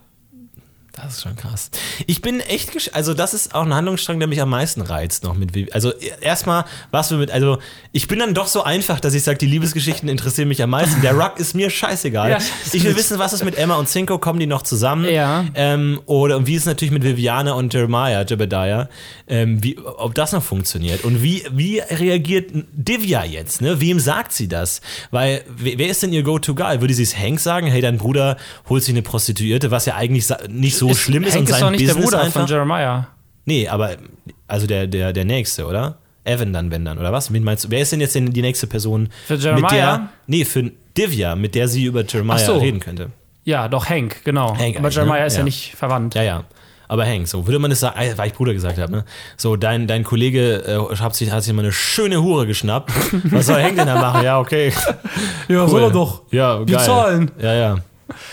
[0.96, 1.70] Das ist schon krass.
[2.06, 5.24] Ich bin echt, gesch also das ist auch ein Handlungsstrang, der mich am meisten reizt
[5.24, 5.52] noch mit.
[5.52, 7.58] Vivi- Also e- erstmal, was wir mit, also
[7.92, 11.02] ich bin dann doch so einfach, dass ich sage, die Liebesgeschichten interessieren mich am meisten.
[11.02, 12.30] Der Ruck ist mir scheißegal.
[12.30, 12.38] Ja,
[12.72, 15.04] ich will wissen, was ist mit Emma und Cinco, kommen die noch zusammen?
[15.12, 15.44] Ja.
[15.54, 18.88] Ähm, oder und wie ist es natürlich mit Viviana und Jeremiah, Jebediah,
[19.28, 21.04] ähm, wie, ob das noch funktioniert?
[21.04, 23.60] Und wie, wie reagiert Divya jetzt?
[23.60, 23.80] Ne?
[23.82, 24.80] Wem sagt sie das?
[25.10, 26.80] Weil, wer ist denn ihr Go-To-Guy?
[26.80, 27.66] Würde sie es Hank sagen?
[27.66, 28.38] Hey, dein Bruder
[28.68, 31.60] holt sich eine Prostituierte, was ja eigentlich nicht so schlimm ist Hank und ist sein
[31.62, 32.40] doch nicht Business der Bruder einfach.
[32.40, 33.06] von Jeremiah.
[33.44, 33.96] Nee, aber
[34.48, 35.98] also der, der, der nächste, oder?
[36.24, 37.32] Evan dann, wenn dann, oder was?
[37.32, 37.70] Wen meinst du?
[37.70, 39.08] Wer ist denn jetzt denn die nächste Person?
[39.26, 39.70] Für Mit Jeremiah?
[39.70, 42.56] der, nee, für Divya, mit der sie über Jeremiah so.
[42.58, 43.10] reden könnte.
[43.44, 44.48] Ja, doch Hank, genau.
[44.56, 45.26] Hank Aber eigentlich, Jeremiah ne?
[45.26, 45.38] ist ja.
[45.40, 45.44] Ja.
[45.44, 46.14] nicht verwandt.
[46.16, 46.44] Ja, ja.
[46.88, 49.04] Aber Hank, so würde man das sagen, äh, weil ich Bruder gesagt habe, ne?
[49.36, 52.90] So, dein, dein Kollege äh, hat, sich, hat sich mal eine schöne Hure geschnappt.
[53.30, 54.24] Was soll Hank denn da machen?
[54.24, 54.72] Ja, okay.
[55.48, 55.68] Ja, Cool.
[55.68, 56.22] soll er doch.
[56.32, 56.84] Ja, Die geil.
[56.84, 57.30] zahlen.
[57.40, 57.76] Ja, ja.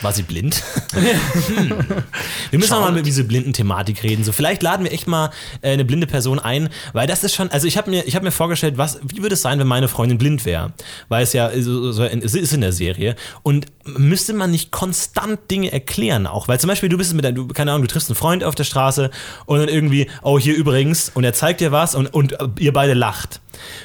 [0.02, 0.64] War sie blind?
[0.94, 1.02] Hm.
[2.52, 4.24] Wir müssen auch mal über diese blinden Thematik reden.
[4.24, 7.50] So, vielleicht laden wir echt mal äh, eine blinde Person ein, weil das ist schon,
[7.50, 9.88] also ich habe mir, ich habe mir vorgestellt, was, wie würde es sein, wenn meine
[9.88, 10.74] Freundin blind wäre?
[11.10, 13.16] Weil es ja so, so in, es ist in der Serie.
[13.42, 16.48] Und müsste man nicht konstant Dinge erklären auch?
[16.48, 18.56] Weil zum Beispiel du bist mit deinem, du, keine Ahnung, du triffst einen Freund auf
[18.56, 19.10] der Straße
[19.46, 22.94] und dann irgendwie, oh, hier übrigens, und er zeigt dir was und, und ihr beide
[22.94, 23.42] lacht.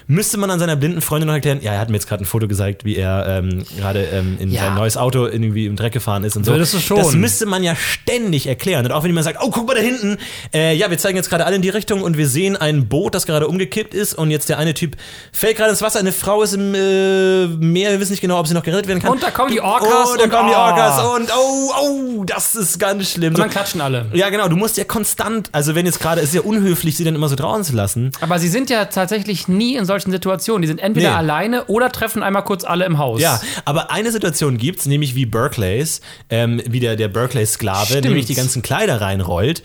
[0.06, 2.26] Müsste man an seiner blinden Freundin noch erklären, ja, er hat mir jetzt gerade ein
[2.26, 4.62] Foto gezeigt, wie er ähm, gerade ähm, in Ja.
[4.62, 6.52] sein neues Auto irgendwie im Dreck gefahren ist und so.
[6.52, 6.96] Würdest du schon.
[6.96, 8.86] Das müsste man ja ständig erklären.
[8.86, 10.16] Und auch wenn jemand sagt, oh, guck mal da hinten,
[10.54, 13.14] äh, ja, wir zeigen jetzt gerade alle in die Richtung und wir sehen ein Boot,
[13.14, 14.96] das gerade umgekippt ist und jetzt der eine Typ
[15.32, 18.46] fällt gerade ins Wasser, eine Frau ist im äh, Meer, wir wissen nicht genau, ob
[18.46, 19.12] sie noch gerettet werden kann.
[19.12, 20.58] Und da kommen die Orcas Oh, da und- kommen die oh.
[20.58, 21.72] Orcas und oh,
[22.20, 23.34] oh, das ist ganz schlimm.
[23.34, 24.06] Und dann klatschen alle.
[24.14, 27.04] ja, genau, du musst ja konstant, also wenn jetzt gerade, es ist ja unhöflich, sie
[27.04, 28.12] dann immer so draußen zu lassen.
[28.20, 30.62] Aber sie sind ja tatsächlich nie in solchen Situationen.
[30.62, 31.16] Die sind entweder Nee.
[31.16, 33.20] alleine oder treffen einmal kurz alle im Haus.
[33.20, 38.34] Ja, aber eine Situation gibt's, nämlich wie Berkeleys, ähm, wie der, der Berkeley-Sklave, nämlich die
[38.34, 39.62] ganzen Kleider reinrollt.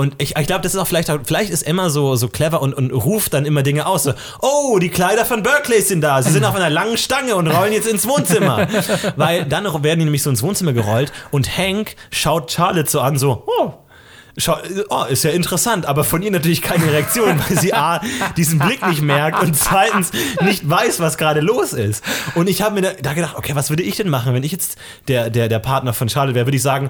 [0.00, 2.72] Und ich, ich glaube, das ist auch vielleicht, vielleicht ist Emma so, so clever und,
[2.72, 4.04] und ruft dann immer Dinge aus.
[4.04, 6.22] So, oh, die Kleider von Berkeley sind da.
[6.22, 8.66] Sie sind auf einer langen Stange und rollen jetzt ins Wohnzimmer.
[9.16, 13.18] Weil dann werden die nämlich so ins Wohnzimmer gerollt und Hank schaut Charlotte so an,
[13.18, 13.74] so, oh.
[14.38, 14.56] Schau,
[14.88, 18.00] oh, ist ja interessant, aber von ihr natürlich keine Reaktion, weil sie A,
[18.38, 22.02] diesen Blick nicht merkt und zweitens nicht weiß, was gerade los ist.
[22.36, 24.52] Und ich habe mir da, da gedacht, okay, was würde ich denn machen, wenn ich
[24.52, 24.78] jetzt
[25.08, 26.88] der, der, der Partner von Charlotte wäre, würde ich sagen,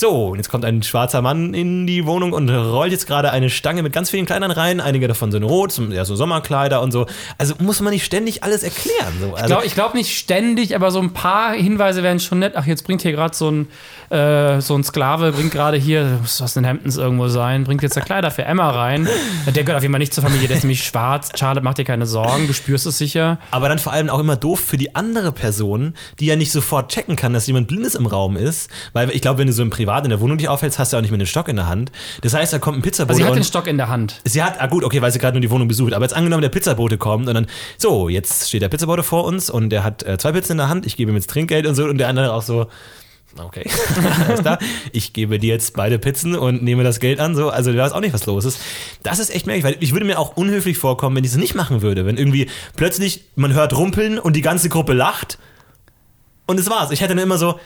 [0.00, 3.50] so, und jetzt kommt ein schwarzer Mann in die Wohnung und rollt jetzt gerade eine
[3.50, 4.80] Stange mit ganz vielen Kleidern rein.
[4.80, 7.06] Einige davon sind rot, ja, so Sommerkleider und so.
[7.36, 9.12] Also muss man nicht ständig alles erklären.
[9.20, 9.26] So.
[9.28, 12.54] Ich Also, glaube glaub nicht ständig, aber so ein paar Hinweise wären schon nett.
[12.56, 13.68] Ach, jetzt bringt hier gerade so ein,
[14.10, 17.96] äh, so ein Sklave, bringt gerade hier, muss was in Hamptons irgendwo sein, bringt jetzt
[17.96, 19.06] da Kleider für Emma rein.
[19.46, 21.28] Der gehört auf jeden Fall nicht zur Familie, der ist nämlich schwarz.
[21.38, 23.38] Charlotte, mach dir keine Sorgen, du spürst es sicher.
[23.50, 26.90] Aber dann vor allem auch immer doof für die andere Person, die ja nicht sofort
[26.90, 28.70] checken kann, dass jemand Blindes im Raum ist.
[28.94, 30.96] Weil ich glaube, wenn du so im Privat in der Wohnung dich aufhältst, hast du
[30.96, 31.92] auch nicht mehr den Stock in der Hand.
[32.22, 34.20] Das heißt, da kommt ein Pizzabote Also sie hat den Stock in der Hand.
[34.24, 35.92] sie hat, ah gut, okay, weil sie gerade nur die Wohnung besucht.
[35.92, 37.46] Aber jetzt angenommen, der Pizzabote kommt und dann,
[37.78, 40.68] so, jetzt steht der Pizzabote vor uns und der hat äh, zwei Pizzen in der
[40.68, 42.66] Hand, ich gebe ihm jetzt Trinkgeld und so und der andere auch so,
[43.36, 43.68] okay,
[44.26, 44.58] alles klar,
[44.92, 47.94] ich gebe dir jetzt beide Pizzen und nehme das Geld an, so, also du weißt
[47.94, 48.60] auch nicht, was los ist.
[49.02, 51.54] Das ist echt merkwürdig, weil ich würde mir auch unhöflich vorkommen, wenn ich es nicht
[51.54, 55.38] machen würde, wenn irgendwie plötzlich man hört rumpeln und die ganze Gruppe lacht
[56.46, 56.90] und es war's.
[56.90, 57.58] Ich hätte dann immer so,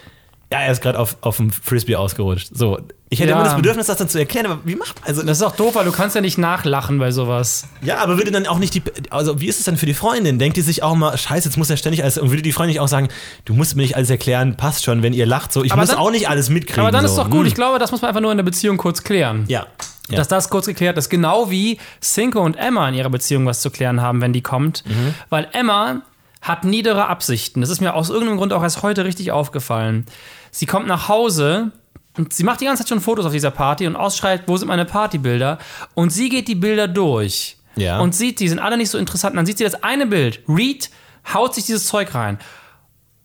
[0.53, 2.51] ja, er ist gerade auf, auf dem Frisbee ausgerutscht.
[2.53, 2.79] So,
[3.11, 3.37] ich hätte Ja.
[3.37, 5.75] immer das Bedürfnis, das dann zu erklären, aber wie macht also Das ist auch doof,
[5.75, 7.67] weil du kannst ja nicht nachlachen bei sowas.
[7.83, 10.39] ja, aber würde dann auch nicht die, also wie ist es dann für die Freundin?
[10.39, 12.75] Denkt die sich auch mal, scheiße, jetzt muss er ständig alles, und würde die Freundin
[12.75, 13.09] nicht auch sagen,
[13.45, 15.91] du musst mir nicht alles erklären, passt schon, wenn ihr lacht, so, ich Aber muss
[15.91, 16.83] dann- auch nicht alles mitkriegen.
[16.83, 17.23] Aber dann ist so.
[17.23, 17.41] doch gut.
[17.41, 17.47] Hm.
[17.47, 19.45] Ich glaube, das muss man einfach nur in der Beziehung kurz klären.
[19.49, 19.67] Ja.
[20.11, 20.17] ja.
[20.17, 21.09] Dass das kurz geklärt ist.
[21.09, 24.85] Genau wie Cinco und Emma in ihrer Beziehung was zu klären haben, wenn die kommt.
[24.87, 25.15] Mhm.
[25.31, 26.03] Weil Emma
[26.45, 27.61] hat niedere Absichten.
[27.63, 30.07] Das ist mir aus irgendeinem Grund auch erst heute richtig aufgefallen.
[30.51, 31.73] Sie kommt nach Hause
[32.17, 34.69] und sie macht die ganze Zeit schon Fotos auf dieser Party und ausschreit, wo sind
[34.69, 35.59] meine Partybilder?
[35.95, 37.99] Und sie geht die Bilder durch Ja.
[37.99, 39.33] und sieht, die sind alle nicht so interessant.
[39.33, 40.41] Und dann sieht sie das eine Bild.
[40.47, 40.91] Reed
[41.33, 42.39] haut sich dieses Zeug rein.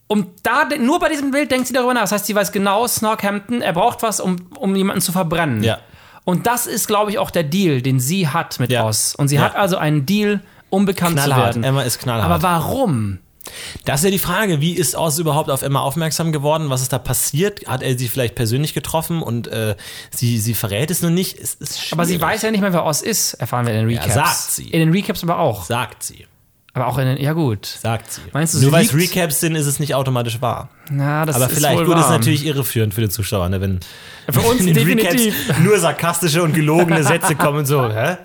[0.07, 2.01] Und da, nur bei diesem Bild denkt sie darüber nach.
[2.01, 5.61] Das heißt, sie weiß genau, Snorkhampton, er braucht was, um, um jemanden zu verbrennen.
[5.61, 5.77] Ja.
[6.23, 8.85] Und das ist, glaube ich, auch der Deal, den sie hat mit Ja.
[8.85, 9.13] Oz.
[9.15, 9.41] Und sie Ja.
[9.41, 10.39] hat also einen Deal,
[10.69, 11.45] um bekannt zu Knallhart.
[11.55, 11.63] werden.
[11.63, 12.29] Emma ist knallhart.
[12.29, 13.19] Aber warum?
[13.85, 16.69] Das ist ja die Frage, wie ist Oz überhaupt auf Emma aufmerksam geworden?
[16.69, 17.65] Was ist da passiert?
[17.67, 19.75] Hat er sie vielleicht persönlich getroffen und äh,
[20.11, 21.39] sie, sie verrät es nur nicht?
[21.39, 23.97] Es ist Aber sie weiß ja nicht mehr, wer Oz ist, erfahren wir in den
[23.97, 24.13] Recaps.
[24.13, 24.69] sagt sie.
[24.69, 25.63] In den Recaps aber auch.
[25.65, 26.27] Sagt sie.
[26.73, 27.65] Aber auch in den, ja gut.
[27.65, 28.21] Sagt sie.
[28.31, 30.69] Meinst du, Nur weil es Recaps sind, ist es nicht automatisch wahr.
[30.91, 32.03] Na, das Aber ist vielleicht, wohl gut, wahr.
[32.03, 33.79] ist natürlich irreführend für den Zuschauer, ne, wenn
[34.29, 35.33] Für uns in den definitiv.
[35.49, 37.89] Recaps nur sarkastische und gelogene Sätze kommen so.
[37.91, 38.17] Hä?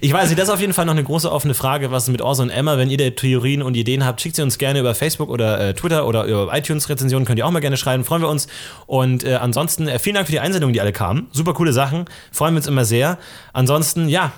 [0.00, 2.22] Ich weiß nicht, das ist auf jeden Fall noch eine große offene Frage, was mit
[2.22, 4.94] Orso und Emma, wenn ihr da Theorien und Ideen habt, schickt sie uns gerne über
[4.94, 8.28] Facebook oder äh, Twitter oder über iTunes-Rezensionen, könnt ihr auch mal gerne schreiben, freuen wir
[8.28, 8.48] uns.
[8.86, 11.26] Und äh, ansonsten, äh, vielen Dank für die Einsendungen, die alle kamen.
[11.32, 13.18] Super coole Sachen, freuen wir uns immer sehr.
[13.52, 14.32] Ansonsten, ja.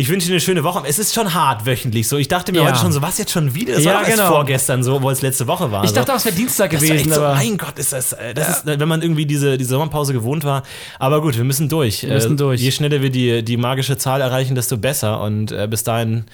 [0.00, 0.84] Ich wünsche dir eine schöne Woche.
[0.86, 2.18] Es ist schon hart wöchentlich so.
[2.18, 2.68] Ich dachte mir Ja.
[2.68, 3.74] heute schon so, was jetzt schon wieder?
[3.74, 4.30] Das Ja, war doch erst genau.
[4.30, 5.82] vorgestern so, obwohl es letzte Woche war.
[5.82, 5.96] Ich so.
[5.96, 8.48] dachte, das wäre Dienstag Das war gewesen, echt so, mein Gott, ist das, äh, das
[8.48, 10.62] ist, wenn man irgendwie diese, diese Sommerpause gewohnt war.
[11.00, 12.04] Aber gut, wir müssen durch.
[12.04, 12.60] Wir müssen durch.
[12.60, 15.20] Je schneller wir die, die magische Zahl erreichen, desto besser.
[15.20, 16.26] Und äh, bis dahin,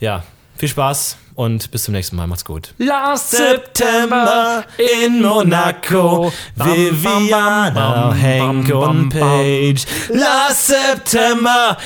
[0.00, 0.22] ja,
[0.56, 2.26] viel Spaß und bis zum nächsten Mal.
[2.26, 2.74] Macht's gut.
[2.78, 9.84] Last September in Monaco, Viviana, Hank und Page.
[10.10, 11.76] Last September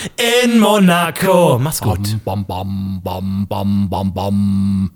[0.43, 1.59] in Monaco.
[1.59, 2.17] Mach's gut.
[2.25, 4.91] Bam, bam, bam, bam, bam, bam.